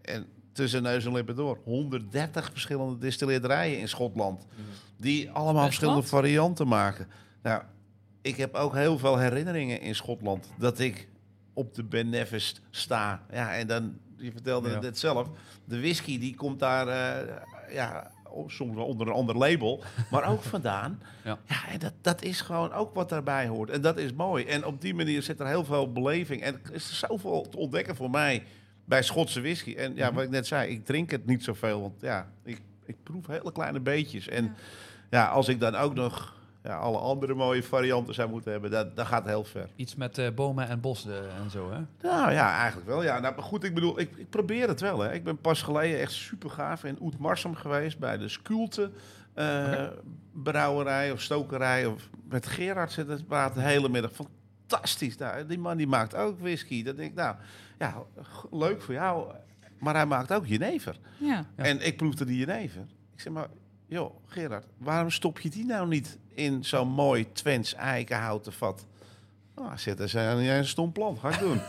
[0.01, 0.25] En
[0.57, 1.57] tussen neus en lippen door.
[1.63, 4.45] 130 verschillende distilleerderijen in Schotland.
[4.97, 6.09] Die allemaal Best verschillende wat.
[6.09, 7.07] varianten maken.
[7.43, 7.61] Nou,
[8.21, 10.49] ik heb ook heel veel herinneringen in Schotland.
[10.57, 11.07] Dat ik
[11.53, 13.21] op de Ben Nevis sta.
[13.31, 14.73] Ja, en dan, je vertelde Ja.
[14.73, 15.27] het net zelf.
[15.65, 17.35] De whisky die komt daar, eh,
[17.73, 18.11] ja,
[18.47, 19.83] soms wel onder een ander label.
[20.11, 21.01] Maar ook vandaan.
[21.23, 21.37] Ja.
[21.45, 23.69] Ja, en dat, dat is gewoon ook wat daarbij hoort.
[23.69, 24.45] En dat is mooi.
[24.45, 26.41] En op die manier zit er heel veel beleving.
[26.41, 28.43] En er is zoveel te ontdekken voor mij
[28.87, 29.75] bij Schotse whisky.
[29.75, 31.81] En ja, wat ik net zei, ik drink het niet zoveel.
[31.81, 34.27] Want ja, ik, ik proef hele kleine beetjes.
[34.27, 34.51] En Ja.
[35.09, 38.95] ja, als ik dan ook nog ja, alle andere mooie varianten zou moeten hebben, dat,
[38.95, 39.69] dat gaat heel ver.
[39.75, 41.79] iets met eh, bomen en bos eh, en zo, hè?
[42.09, 43.03] Nou ja, eigenlijk wel.
[43.03, 44.99] Ja, nou, maar goed, ik bedoel, ik, ik probeer het wel.
[44.99, 45.13] Hè.
[45.13, 48.91] Ik ben pas geleden echt super gaaf in Oetmarsum geweest bij de Skulte
[49.33, 49.83] eh,
[50.33, 51.85] brouwerij of stokerij.
[51.85, 54.11] Of met Gerard zitten praten de hele middag.
[54.11, 55.17] Fantastisch.
[55.17, 56.83] Nou, die man die maakt ook whisky.
[56.83, 57.35] Dat denk ik, nou,
[57.79, 58.03] ja,
[58.51, 59.33] leuk voor jou.
[59.79, 60.99] Maar hij maakt ook jenever.
[61.19, 61.45] Ja.
[61.57, 61.63] Ja.
[61.63, 62.81] En ik proefde die jenever.
[63.13, 63.47] Ik zeg maar,
[63.85, 68.85] joh, Gerard, waarom stop je die nou niet in zo'n mooi Twents eikenhouten vat?
[69.55, 71.17] Nou, hij zegt, dat is een, een stom plan.
[71.17, 71.61] Ga ik doen.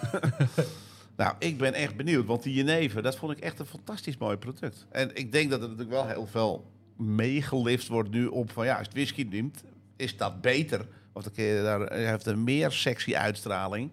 [1.16, 2.26] nou, ik ben echt benieuwd.
[2.26, 4.86] Want die jenever, dat vond ik echt een fantastisch mooi product.
[4.90, 8.76] En ik denk dat er natuurlijk wel heel veel meegelift wordt nu op van ja,
[8.76, 9.62] als het whisky neemt,
[9.96, 10.86] is dat beter.
[11.18, 13.92] Of dan kun je daar, heeft een meer sexy uitstraling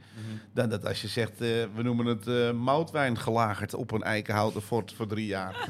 [0.54, 4.62] dan dat als je zegt, eh, we noemen het eh moutwijn gelagerd op een eikenhouten
[4.62, 5.56] fort voor drie jaar.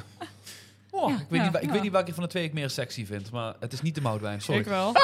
[0.89, 1.71] Oh, Ja, ik weet, ja, niet, ik ja.
[1.71, 4.01] weet niet welke van de twee ik meer sexy vind, maar het is niet de
[4.01, 4.41] moutwijn.
[4.41, 4.59] Sorry.
[4.59, 4.93] Ik wel.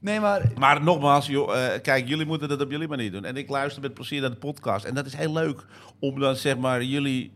[0.00, 3.24] Nee, maar Maar nogmaals, joh, eh, kijk, jullie moeten dat op jullie manier doen.
[3.24, 4.84] En ik luister met plezier naar de podcast.
[4.84, 5.64] En dat is heel leuk
[5.98, 7.32] om dan zeg maar jullie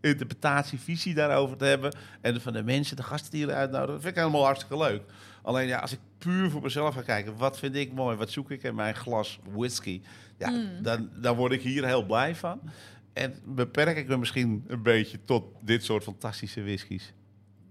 [0.00, 1.94] interpretatie, visie daarover te hebben.
[2.20, 3.92] En van de mensen, de gasten die jullie uitnodigen.
[3.92, 5.02] Dat vind ik helemaal hartstikke leuk.
[5.42, 8.50] Alleen ja, als ik puur voor mezelf ga kijken, wat vind ik mooi, wat zoek
[8.50, 10.00] ik in mijn glas whisky,
[10.38, 10.82] ja, Mm.
[10.82, 12.60] dan, dan word ik hier heel blij van.
[13.12, 17.12] En beperk ik me misschien een beetje tot dit soort fantastische whiskies.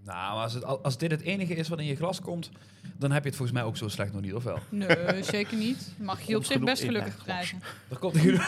[0.07, 2.49] Nou, maar als, het, als dit het enige is wat in je glas komt,
[2.97, 4.59] dan heb je het volgens mij ook zo slecht nog niet, of wel?
[4.69, 5.93] Nee, zeker niet.
[5.97, 7.61] Mag je je op zich best gelukkig prijzen.
[7.89, 8.47] Er komt genoeg.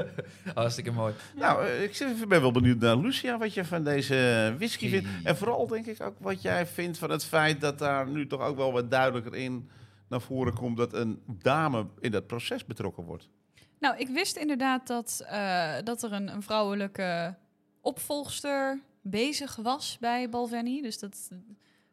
[0.54, 1.14] Hartstikke mooi.
[1.36, 5.08] Nou, eh, ik ben wel benieuwd naar Lucia, wat je van deze whisky vindt.
[5.24, 8.40] En vooral denk ik ook wat jij vindt van het feit dat daar nu toch
[8.40, 9.70] ook wel wat duidelijker in
[10.08, 13.28] naar voren komt dat een dame in dat proces betrokken wordt.
[13.78, 17.34] Nou, ik wist inderdaad dat, eh, dat er een, een vrouwelijke
[17.80, 18.80] opvolgster
[19.10, 20.82] bezig was bij Balvenie.
[20.82, 21.16] Dus dat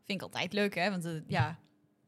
[0.05, 0.89] vind ik altijd leuk, hè?
[0.89, 1.59] Want eh, ja,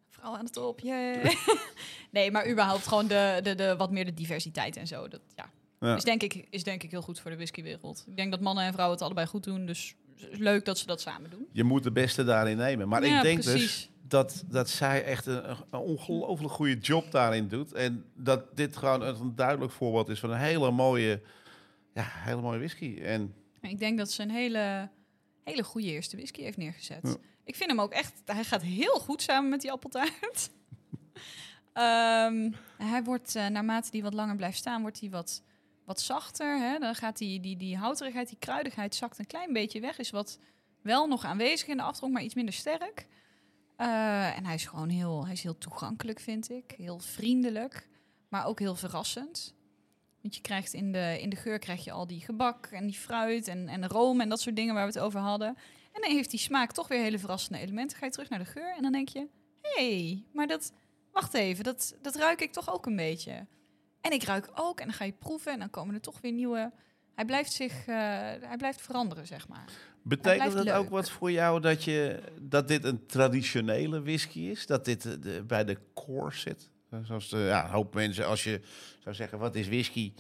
[0.10, 1.34] vrouw aan de top, yeah.
[2.12, 5.08] nee, maar überhaupt gewoon de, de, de, wat meer de diversiteit en zo.
[5.08, 5.50] Dat ja,
[5.80, 5.96] Ja.
[5.96, 8.04] Is, denk ik, is denk ik heel goed voor de whiskywereld.
[8.08, 9.66] Ik denk dat mannen en vrouwen het allebei goed doen.
[9.66, 11.48] Dus het is leuk dat ze dat samen doen.
[11.52, 12.88] Je moet de beste daarin nemen.
[12.88, 17.48] Maar Ja, ik denk dus dat, dat zij echt een, een ongelooflijk goede job daarin
[17.48, 17.74] doet.
[17.74, 21.22] En dat dit gewoon een duidelijk voorbeeld is van een hele mooie,
[21.94, 23.00] ja, hele mooie whisky.
[23.02, 24.90] En Ik denk dat ze een hele,
[25.46, 27.00] hele goede eerste whisky heeft neergezet.
[27.04, 27.16] Ja.
[27.44, 28.22] Ik vind hem ook echt...
[28.26, 30.50] Hij gaat heel goed samen met die appeltaart.
[31.74, 35.44] Ehm, hij wordt, eh, naarmate die wat langer blijft staan, wordt hij wat,
[35.86, 36.58] wat zachter.
[36.58, 36.80] Hè?
[36.80, 39.98] Dan gaat die, die, die houterigheid, die kruidigheid zakt een klein beetje weg.
[39.98, 40.40] Is wat
[40.82, 43.08] wel nog aanwezig in de afdronk, maar iets minder sterk.
[43.76, 46.74] Eh, en hij is gewoon heel, hij is heel toegankelijk, vind ik.
[46.78, 47.90] Heel vriendelijk,
[48.30, 49.56] maar ook heel verrassend.
[50.26, 52.96] Want je krijgt in de, in de geur krijg je al die gebak en die
[52.96, 55.48] fruit en, en room en dat soort dingen waar we het over hadden.
[55.92, 57.98] En dan heeft die smaak toch weer hele verrassende elementen.
[57.98, 59.28] Ga je terug naar de geur en dan denk je...
[59.62, 60.74] hé, hey, maar dat...
[61.12, 63.48] Wacht even, dat, dat ruik ik toch ook een beetje.
[64.02, 66.32] En ik ruik ook en dan ga je proeven en dan komen er toch weer
[66.32, 66.72] nieuwe...
[67.16, 67.72] Hij blijft zich...
[67.88, 67.96] eh,
[68.42, 69.66] hij blijft veranderen, zeg maar.
[70.04, 74.66] betekent dat ook wat voor jou dat, je, dat dit een traditionele whisky is?
[74.66, 76.74] Dat dit eh, de- bij de core zit?
[77.02, 78.62] Eh, Zoals de, ja, een hoop mensen, als je
[79.04, 80.14] zou zeggen, wat is whisky?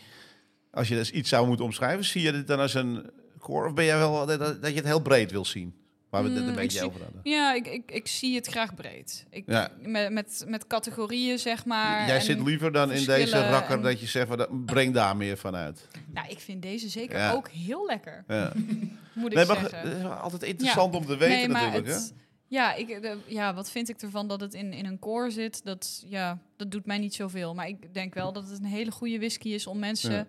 [0.71, 3.09] Als je dus iets zou moeten omschrijven, zie je dit dan als een
[3.39, 3.67] core?
[3.67, 5.75] Of ben jij wel dat, dat je het heel breed wil zien?
[6.09, 7.19] Waar we het Mm, een beetje zie- over hadden.
[7.23, 9.25] Ja, ik, ik, ik zie het graag breed.
[9.29, 9.71] Ik, Ja.
[9.81, 12.07] met, met, met categorieën, zeg maar.
[12.07, 15.37] Jij zit liever dan in deze rakker en- dat je zegt, van, breng daar meer
[15.37, 15.87] van uit.
[16.13, 17.31] Nou, ik vind deze zeker Ja.
[17.31, 18.51] ook heel lekker, Ja.
[19.13, 19.89] moet ik Nee, maar zeggen.
[19.89, 21.87] het is altijd interessant om te weten nee, natuurlijk.
[21.87, 22.13] het-
[22.47, 25.63] ja, ik, de- ja, wat vind ik ervan dat het in, in een core zit?
[25.65, 27.53] Dat, ja, dat doet mij niet zoveel.
[27.53, 30.27] Maar ik denk wel dat het een hele goede whisky is om mensen Ja.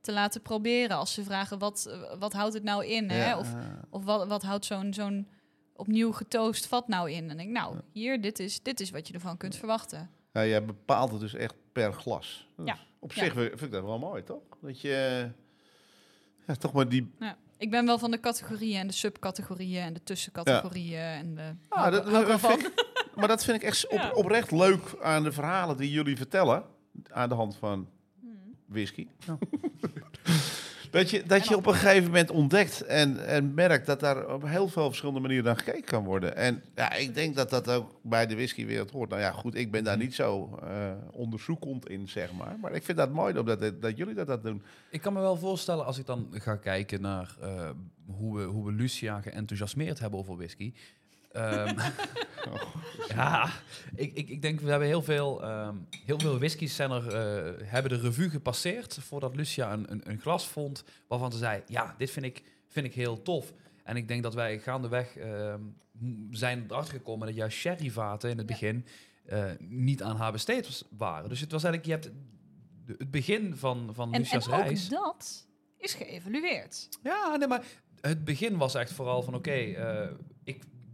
[0.00, 0.96] te laten proberen.
[0.96, 3.10] Als ze vragen, wat, eh, wat houdt het nou in?
[3.10, 3.36] hè?
[3.36, 3.54] Of,
[3.90, 5.28] of wat, wat houdt zo'n zo'n
[5.76, 7.30] opnieuw getoost vat nou in?
[7.30, 10.10] En denk ik, nou, hier, dit is, dit is wat je ervan kunt verwachten.
[10.32, 12.46] Ja, jij bepaalt het dus echt per glas.
[12.56, 12.78] Dus Ja.
[13.00, 14.42] Op zich vind ik dat wel mooi, toch?
[14.62, 15.28] Dat je
[16.46, 17.10] ja, toch maar die...
[17.18, 17.36] Ja.
[17.58, 21.00] Ik ben wel van de categorieën en de subcategorieën en de tussencategorieën.
[21.00, 22.70] En de, Ah, dat, vind
[23.14, 24.10] maar dat vind ik echt op, Ja.
[24.10, 26.64] oprecht leuk aan de verhalen die jullie vertellen.
[27.10, 27.88] Aan de hand van
[28.20, 28.54] Hmm.
[28.66, 29.06] whisky.
[30.90, 34.42] Dat je, dat je op een gegeven moment ontdekt en, en merkt dat daar op
[34.46, 36.36] heel veel verschillende manieren naar gekeken kan worden.
[36.36, 39.10] En ja, ik denk dat dat ook bij de whiskywereld hoort.
[39.10, 42.56] Nou ja, goed, ik ben daar niet zo eh onderzoekend in, zeg maar.
[42.60, 44.62] Maar ik vind dat mooi dat, dat, dat jullie dat, dat doen.
[44.90, 47.70] Ik kan me wel voorstellen als ik dan ga kijken naar eh,
[48.06, 50.72] hoe, we, hoe we Lucia geenthousiasmeerd hebben over whisky.
[51.38, 51.78] Ehm,
[53.16, 53.50] ja,
[53.94, 55.74] ik, ik, ik denk we hebben heel veel, ehm,
[56.04, 60.20] heel veel whiskies zijn er, eh, hebben de revue gepasseerd voordat Lucia een, een, een
[60.20, 63.52] glas vond waarvan ze zei, ja, dit vind ik, vind ik heel tof.
[63.84, 65.60] En ik denk dat wij gaandeweg ehm,
[65.92, 68.54] m- zijn erachter gekomen dat juist sherryvaten in het Ja.
[68.54, 68.86] begin
[69.24, 71.28] eh, niet aan haar besteed waren.
[71.28, 72.16] Dus het was eigenlijk, je hebt
[72.86, 74.88] de- het begin van, van En, en Lucia's ook reis.
[74.88, 75.46] dat
[75.78, 76.88] is geëvalueerd.
[77.02, 77.62] Ja, nee, maar
[78.00, 80.08] het begin was echt vooral van oké, eh,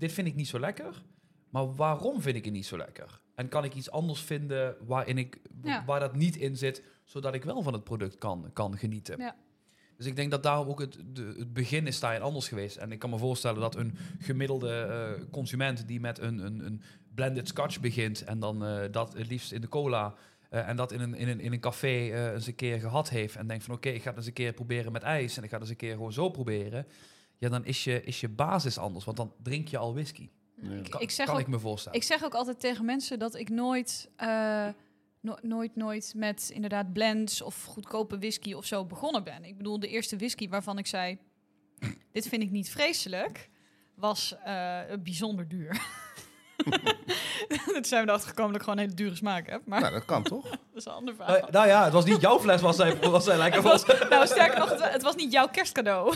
[0.05, 1.02] dit vind ik niet zo lekker,
[1.50, 3.20] maar waarom vind ik het niet zo lekker?
[3.34, 5.84] En kan ik iets anders vinden waarin ik, Ja.
[5.84, 9.18] waar dat niet in zit, zodat ik wel van het product kan, kan genieten?
[9.18, 9.36] Ja.
[9.96, 12.76] Dus ik denk dat daarom ook het, de, het begin is daarin anders geweest.
[12.76, 16.82] En ik kan me voorstellen dat een gemiddelde eh, consument die met een, een, een
[17.14, 20.14] blended scotch begint en dan eh, dat het liefst in de cola
[20.50, 23.36] eh, en dat in een, in een, in een café eens een keer gehad heeft
[23.36, 25.48] en denkt van oké, ik ga het eens een keer proberen met ijs en ik
[25.48, 26.86] ga het eens een keer gewoon zo proberen.
[27.45, 29.05] Ja, dan is je, is je basis anders.
[29.05, 30.28] Want dan drink je al whisky.
[30.62, 30.70] Ja.
[30.70, 31.99] Ik, Kan, ik zeg kan ook, ik me voorstellen.
[31.99, 34.68] ik zeg ook altijd tegen mensen dat ik nooit, eh,
[35.20, 39.45] no- nooit, nooit met inderdaad blends of goedkope whisky of zo begonnen ben.
[39.45, 41.18] Ik bedoel, de eerste whisky waarvan ik zei,
[42.12, 43.51] dit vind ik niet vreselijk,
[43.95, 45.80] was eh, bijzonder duur.
[47.74, 49.92] Toen zijn we erachter gekomen dat ik gewoon een hele dure smaak heb, maar Nou,
[49.92, 50.44] dat kan toch?
[50.50, 51.38] dat is een ander verhaal.
[51.38, 54.26] Nou, nou ja, het was niet jouw fles was zij, was zij lekker was, nou,
[54.26, 56.14] sterker nog, het, het was niet jouw kerstcadeau.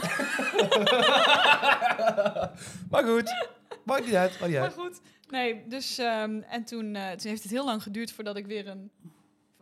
[2.91, 3.35] maar goed,
[3.85, 4.41] maakt niet uit.
[4.41, 7.83] Maakt niet Maar goed, nee, dus ehm, en toen, eh, toen heeft het heel lang
[7.83, 8.91] geduurd voordat ik weer een,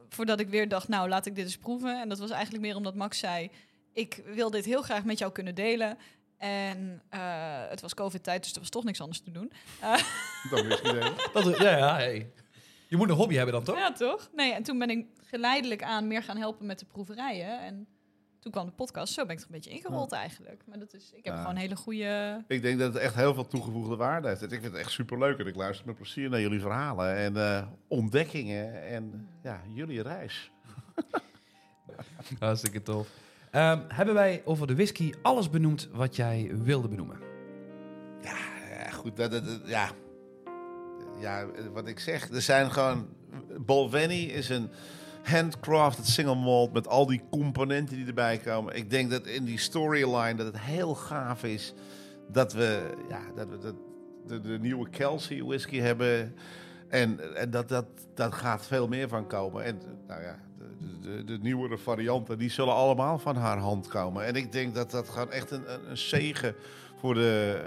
[0.08, 2.00] voordat ik weer dacht, nou laat ik dit eens proeven.
[2.00, 3.50] En dat was eigenlijk meer omdat Max zei,
[3.92, 5.98] ik wil dit heel graag met jou kunnen delen.
[6.38, 7.20] En eh,
[7.68, 9.52] het was COVID-tijd, dus er was toch niks anders te doen.
[10.50, 12.32] Dat wist ik Dat, ja, ja, hey.
[12.88, 13.76] Je moet een hobby hebben dan, toch?
[13.76, 14.30] Ja, toch?
[14.34, 17.60] Nee, en toen ben ik geleidelijk aan meer gaan helpen met de proeverijen.
[17.60, 17.86] En
[18.40, 19.12] toen kwam de podcast.
[19.12, 20.62] Zo ben ik er een beetje ingerold eigenlijk.
[20.66, 21.38] Maar dat is, ik heb Ja.
[21.40, 22.44] gewoon een hele goede...
[22.48, 24.42] Ik denk dat het echt heel veel toegevoegde waarde heeft.
[24.42, 27.66] Ik vind het echt superleuk en ik luister met plezier naar jullie verhalen en eh,
[27.88, 30.50] ontdekkingen en ja, jullie reis.
[32.38, 33.08] Hartstikke tof.
[33.56, 37.18] Ehm, hebben wij over de whisky alles benoemd wat jij wilde benoemen?
[38.20, 39.88] Ja, goed, dat, dat, ja.
[41.18, 43.08] ja, wat ik zeg, er zijn gewoon...
[43.58, 44.70] Bolveni is een
[45.22, 48.74] handcrafted single malt met al die componenten die erbij komen.
[48.74, 51.74] Ik denk dat in die storyline dat het heel gaaf is
[52.28, 53.74] dat we, ja, dat we dat,
[54.26, 56.34] de, de nieuwe Kelsey whisky hebben.
[56.88, 59.64] En, en dat, dat, dat gaat veel meer van komen.
[59.64, 60.45] En nou ja,
[61.02, 64.24] de, de, de nieuwere varianten, die zullen allemaal van haar hand komen.
[64.24, 66.54] En ik denk dat dat gewoon echt een, een, zegen
[67.00, 67.60] voor de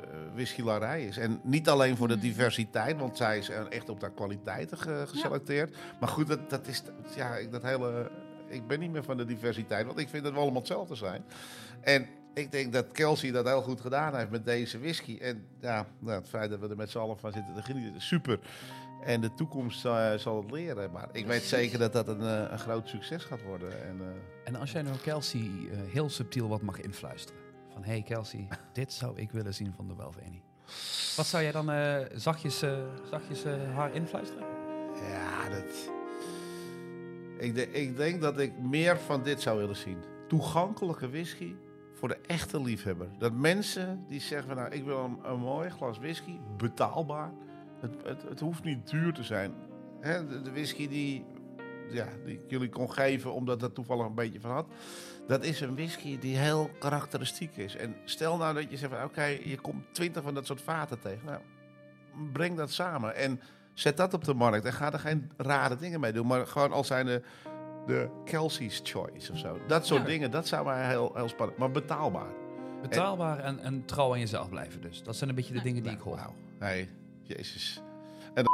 [0.00, 1.16] eh whiskylarij is.
[1.18, 5.76] En niet alleen voor de diversiteit, want zij is echt op haar kwaliteiten ge- geselecteerd.
[6.00, 6.82] Maar goed, dat, dat is,
[7.16, 8.10] ja, ik, dat hele,
[8.48, 11.24] ik ben niet meer van de diversiteit, want ik vind dat we allemaal hetzelfde zijn.
[11.80, 15.18] En ik denk dat Kelsey dat heel goed gedaan heeft met deze whisky.
[15.20, 17.94] En ja, nou, het feit dat we er met z'n allen van zitten te genieten,
[17.94, 18.38] is super.
[19.04, 20.90] En de toekomst eh, zal het leren.
[20.90, 23.84] Maar ik weet zeker dat dat een, eh, een groot succes gaat worden.
[23.86, 24.06] En, eh,
[24.44, 25.50] En als jij nou Kelsey
[25.92, 27.40] heel subtiel wat mag influisteren.
[27.72, 30.42] Van, hey Kelsey, dit zou ik willen zien van de Belveni.
[31.16, 31.70] Wat zou jij dan
[32.14, 32.64] zachtjes,
[33.10, 33.44] zachtjes
[33.74, 34.46] haar influisteren?
[35.10, 35.90] Ja, dat.
[37.38, 39.98] Ik, de- ik denk dat ik meer van dit zou willen zien.
[40.28, 41.54] Toegankelijke whisky
[41.94, 43.08] voor de echte liefhebber.
[43.18, 47.32] Dat mensen die zeggen van nou, ik wil een, een mooi glas whisky, betaalbaar.
[47.84, 49.52] Het, het, het hoeft niet duur te zijn.
[50.00, 51.24] Hè, de, de whisky die,
[51.90, 54.66] ja, die ik jullie kon geven omdat dat toevallig een beetje van had.
[55.26, 57.76] Dat is een whisky die heel karakteristiek is.
[57.76, 61.00] En stel nou dat je zegt van oké, je komt twintig van dat soort vaten
[61.00, 61.24] tegen.
[61.26, 61.40] Nou,
[62.32, 63.14] breng dat samen.
[63.16, 63.40] En
[63.74, 66.26] Zet dat op de markt en ga er geen rare dingen mee doen.
[66.26, 67.22] Maar gewoon als zijn de,
[67.86, 69.58] de Kelsey's Choice of zo.
[69.66, 70.06] Dat soort Ja.
[70.06, 71.58] dingen, dat zou mij heel, heel spannend.
[71.58, 72.32] Maar betaalbaar.
[72.82, 75.02] Betaalbaar en, en trouw aan jezelf blijven dus.
[75.02, 76.16] Dat zijn een beetje de dingen die ik hoor.
[76.16, 76.34] Wauw.
[76.58, 76.88] Nee,
[77.26, 77.80] jezus.
[78.34, 78.44] En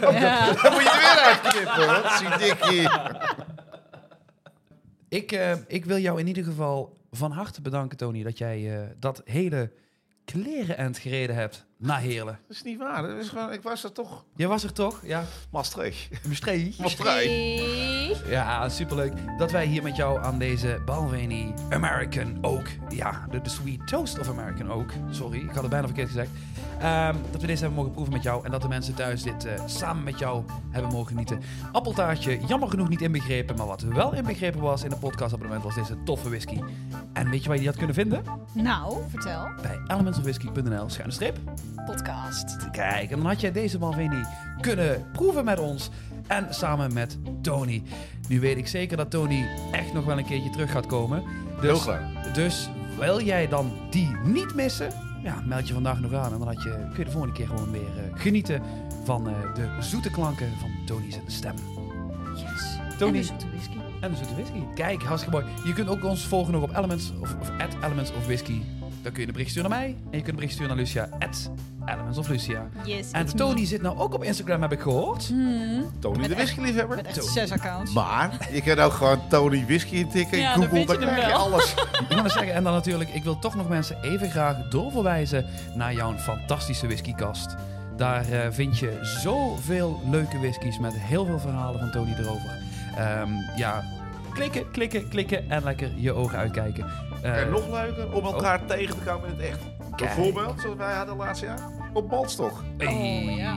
[0.00, 0.52] Ja.
[0.62, 1.86] dan moet je er weer uitknippen.
[1.86, 2.88] Wat zie dikkie.
[5.08, 8.88] Ik, eh, ik wil jou in ieder geval van harte bedanken, Tony, dat jij eh,
[8.98, 9.72] dat hele
[10.24, 12.38] klerenend gereden hebt naar Heerlen.
[12.48, 13.02] Dat is niet waar.
[13.02, 14.24] Dat is gewoon, ik was er toch.
[14.36, 15.00] Je was er toch?
[15.04, 16.08] Ja, Maastricht.
[16.28, 16.78] Maastricht.
[16.78, 18.26] Maastricht.
[18.28, 23.50] Ja, superleuk dat wij hier met jou aan deze Balvenie American Oak, ja, de, de
[23.50, 26.30] Sweet Toast of American Oak, sorry, ik had het bijna verkeerd gezegd,
[26.80, 29.44] Ehm, dat we deze hebben mogen proeven met jou en dat de mensen thuis dit
[29.44, 31.40] eh, samen met jou hebben mogen genieten.
[31.72, 36.02] Appeltaartje, jammer genoeg niet inbegrepen, maar wat wel inbegrepen was in de podcastabonnement was deze
[36.04, 36.60] toffe whisky.
[37.12, 38.22] En weet je waar je die had kunnen vinden?
[38.52, 39.48] Nou, vertel.
[39.62, 41.38] Bij elementsofwhisky.nl schuine streep.
[41.86, 42.70] Podcast.
[42.70, 44.24] Kijk, en dan had jij deze Malvini
[44.60, 45.90] kunnen proeven met ons.
[46.26, 47.82] En samen met Tony.
[48.28, 51.22] Nu weet ik zeker dat Tony echt nog wel een keertje terug gaat komen.
[51.54, 52.32] Dus, Heel graag.
[52.32, 52.68] Dus
[52.98, 55.13] wil jij dan die niet missen?
[55.24, 56.32] Ja, meld je vandaag nog aan.
[56.32, 58.62] En dan had je, kun je de volgende keer gewoon weer eh, genieten
[59.04, 61.54] van eh, de zoete klanken van Tony's stem.
[62.34, 62.78] Yes.
[62.98, 63.12] Tony.
[63.12, 63.76] En de zoete whisky.
[64.00, 64.58] En de zoete whisky.
[64.74, 65.52] Kijk, hartstikke mooi.
[65.64, 68.60] Je kunt ook ons volgen nog op Elements of, of at Elements of Whisky.
[69.02, 69.88] Dan kun je een bericht sturen naar mij.
[69.88, 71.08] En je kunt een bericht sturen naar Lucia.
[71.18, 71.50] At
[71.86, 72.66] Elements of Lucia.
[72.84, 73.66] Yes, En Tony me.
[73.66, 75.26] zit nou ook op Instagram, heb ik gehoord.
[75.28, 76.96] Hmm, Tony de whiskyliefhebber.
[76.96, 77.30] met echt Tony.
[77.30, 77.92] zes accounts.
[77.92, 80.84] Maar je kan ook gewoon Tony whisky intikken in Ja, Google.
[80.86, 81.74] Dan krijg je alles.
[82.08, 85.94] Ik moet zeggen, en dan natuurlijk, ik wil toch nog mensen even graag doorverwijzen naar
[85.94, 87.54] jouw fantastische whiskykast.
[87.96, 92.58] Daar eh, vind je zoveel leuke whiskies met heel veel verhalen van Tony erover.
[92.96, 93.84] Ehm, ja,
[94.32, 96.86] klikken, klikken, klikken en lekker je ogen uitkijken.
[97.22, 99.58] Eh, En nog leuker, om elkaar tegen te komen in het echt.
[99.96, 100.14] Kijk.
[100.14, 101.58] Bijvoorbeeld, zoals wij hadden laatst jaar,
[101.92, 102.62] op Balstok.
[102.78, 102.88] Hey.
[103.28, 103.54] Oh, ja.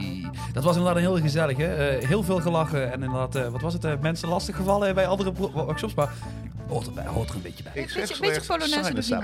[0.52, 1.74] Dat was inderdaad een heel gezellig, hè?
[1.98, 5.06] Eh, heel veel gelachen en inderdaad, eh, wat was het, eh, mensen lastig gevallen bij
[5.06, 6.12] andere pro- workshops, maar
[6.68, 7.72] Hoort, erbij, hoort er een beetje bij.
[7.74, 9.22] Ik Een zeg beetje, beetje Polonaise.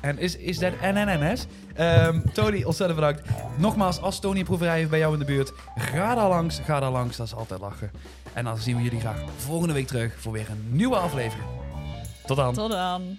[0.00, 1.46] En is, is dat NNNS?
[1.74, 3.22] Ehm Tony, ontzettend bedankt.
[3.56, 6.80] Nogmaals, als Tony een proeverij heeft bij jou in de buurt, ga daar langs, ga
[6.80, 7.16] daar langs.
[7.16, 7.90] Dat is altijd lachen.
[8.32, 11.46] En dan zien we jullie graag volgende week terug voor weer een nieuwe aflevering.
[12.26, 12.54] Tot dan.
[12.54, 13.18] Tot dan.